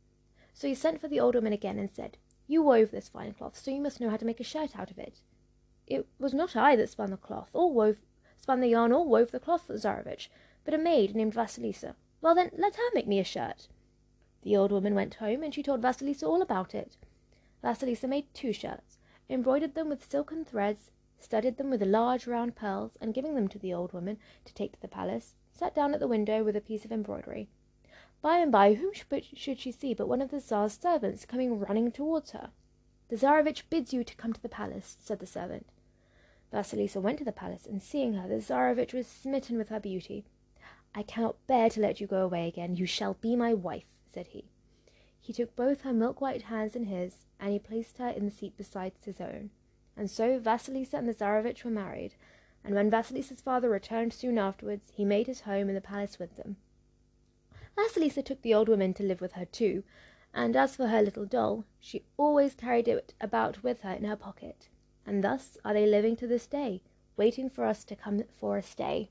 So 0.52 0.68
he 0.68 0.74
sent 0.74 1.00
for 1.00 1.08
the 1.08 1.20
old 1.20 1.34
woman 1.34 1.54
again 1.54 1.78
and 1.78 1.90
said, 1.90 2.18
You 2.46 2.62
wove 2.62 2.90
this 2.90 3.08
fine 3.08 3.32
cloth, 3.32 3.56
so 3.58 3.70
you 3.70 3.80
must 3.80 4.02
know 4.02 4.10
how 4.10 4.18
to 4.18 4.26
make 4.26 4.40
a 4.40 4.44
shirt 4.44 4.78
out 4.78 4.90
of 4.90 4.98
it. 4.98 5.22
It 5.94 6.06
was 6.18 6.32
not 6.32 6.56
I 6.56 6.74
that 6.76 6.88
spun 6.88 7.10
the 7.10 7.18
cloth, 7.18 7.50
or 7.52 7.70
wove 7.70 7.98
spun 8.40 8.60
the 8.60 8.68
yarn, 8.68 8.92
or 8.92 9.06
wove 9.06 9.30
the 9.30 9.38
cloth, 9.38 9.68
Tsarevich, 9.68 10.30
but 10.64 10.72
a 10.72 10.78
maid 10.78 11.14
named 11.14 11.34
Vasilisa. 11.34 11.96
Well 12.22 12.34
then, 12.34 12.50
let 12.56 12.76
her 12.76 12.90
make 12.94 13.06
me 13.06 13.18
a 13.18 13.24
shirt. 13.24 13.68
The 14.40 14.56
old 14.56 14.72
woman 14.72 14.94
went 14.94 15.16
home, 15.16 15.42
and 15.42 15.54
she 15.54 15.62
told 15.62 15.82
Vasilisa 15.82 16.26
all 16.26 16.40
about 16.40 16.74
it. 16.74 16.96
Vasilisa 17.62 18.08
made 18.08 18.32
two 18.32 18.54
shirts, 18.54 18.96
embroidered 19.28 19.74
them 19.74 19.90
with 19.90 20.10
silken 20.10 20.46
threads, 20.46 20.90
studded 21.18 21.58
them 21.58 21.68
with 21.68 21.82
large 21.82 22.26
round 22.26 22.56
pearls, 22.56 22.96
and 22.98 23.12
giving 23.12 23.34
them 23.34 23.48
to 23.48 23.58
the 23.58 23.74
old 23.74 23.92
woman 23.92 24.18
to 24.46 24.54
take 24.54 24.72
to 24.72 24.80
the 24.80 24.88
palace, 24.88 25.34
sat 25.52 25.74
down 25.74 25.92
at 25.92 26.00
the 26.00 26.08
window 26.08 26.42
with 26.42 26.56
a 26.56 26.62
piece 26.62 26.86
of 26.86 26.92
embroidery. 26.92 27.50
By 28.22 28.38
and 28.38 28.50
by, 28.50 28.74
whom 28.74 28.92
should 28.94 29.58
she 29.58 29.70
see 29.70 29.92
but 29.92 30.08
one 30.08 30.22
of 30.22 30.30
the 30.30 30.40
Tsar's 30.40 30.72
servants 30.72 31.26
coming 31.26 31.58
running 31.58 31.92
towards 31.92 32.30
her? 32.30 32.50
The 33.08 33.16
Tsarevich 33.16 33.68
bids 33.68 33.92
you 33.92 34.04
to 34.04 34.16
come 34.16 34.32
to 34.32 34.40
the 34.40 34.48
palace, 34.48 34.96
said 34.98 35.18
the 35.18 35.26
servant. 35.26 35.66
Vasilisa 36.52 37.00
went 37.00 37.18
to 37.18 37.24
the 37.24 37.32
palace, 37.32 37.66
and 37.66 37.82
seeing 37.82 38.14
her, 38.14 38.28
the 38.28 38.36
Tsarevich 38.36 38.92
was 38.92 39.06
smitten 39.06 39.56
with 39.56 39.70
her 39.70 39.80
beauty. 39.80 40.24
I 40.94 41.02
cannot 41.02 41.46
bear 41.46 41.70
to 41.70 41.80
let 41.80 42.00
you 42.00 42.06
go 42.06 42.22
away 42.22 42.46
again. 42.46 42.76
You 42.76 42.84
shall 42.84 43.14
be 43.14 43.34
my 43.34 43.54
wife, 43.54 43.86
said 44.12 44.28
he. 44.28 44.50
He 45.18 45.32
took 45.32 45.56
both 45.56 45.82
her 45.82 45.92
milk 45.92 46.20
white 46.20 46.42
hands 46.42 46.76
in 46.76 46.84
his, 46.84 47.24
and 47.40 47.52
he 47.52 47.58
placed 47.58 47.98
her 47.98 48.08
in 48.08 48.26
the 48.26 48.30
seat 48.30 48.56
beside 48.56 48.92
his 49.04 49.20
own. 49.20 49.50
And 49.96 50.10
so 50.10 50.38
Vasilisa 50.38 50.94
and 50.94 51.08
the 51.08 51.14
Tsarevich 51.14 51.64
were 51.64 51.70
married, 51.70 52.16
and 52.64 52.74
when 52.74 52.90
Vasilisa's 52.90 53.40
father 53.40 53.70
returned 53.70 54.12
soon 54.12 54.38
afterwards, 54.38 54.92
he 54.94 55.04
made 55.04 55.26
his 55.26 55.42
home 55.42 55.68
in 55.68 55.74
the 55.74 55.80
palace 55.80 56.18
with 56.18 56.36
them. 56.36 56.56
Vasilisa 57.76 58.22
took 58.22 58.42
the 58.42 58.52
old 58.52 58.68
woman 58.68 58.92
to 58.94 59.02
live 59.02 59.20
with 59.20 59.32
her 59.32 59.46
too, 59.46 59.84
and 60.34 60.54
as 60.56 60.76
for 60.76 60.88
her 60.88 61.02
little 61.02 61.24
doll, 61.24 61.64
she 61.80 62.04
always 62.16 62.54
carried 62.54 62.88
it 62.88 63.14
about 63.20 63.62
with 63.62 63.80
her 63.80 63.92
in 63.92 64.04
her 64.04 64.16
pocket. 64.16 64.68
And 65.06 65.22
thus 65.22 65.56
are 65.64 65.74
they 65.74 65.86
living 65.86 66.16
to 66.16 66.26
this 66.26 66.46
day, 66.46 66.82
waiting 67.16 67.48
for 67.48 67.64
us 67.64 67.84
to 67.84 67.96
come 67.96 68.22
for 68.40 68.56
a 68.56 68.62
stay. 68.62 69.10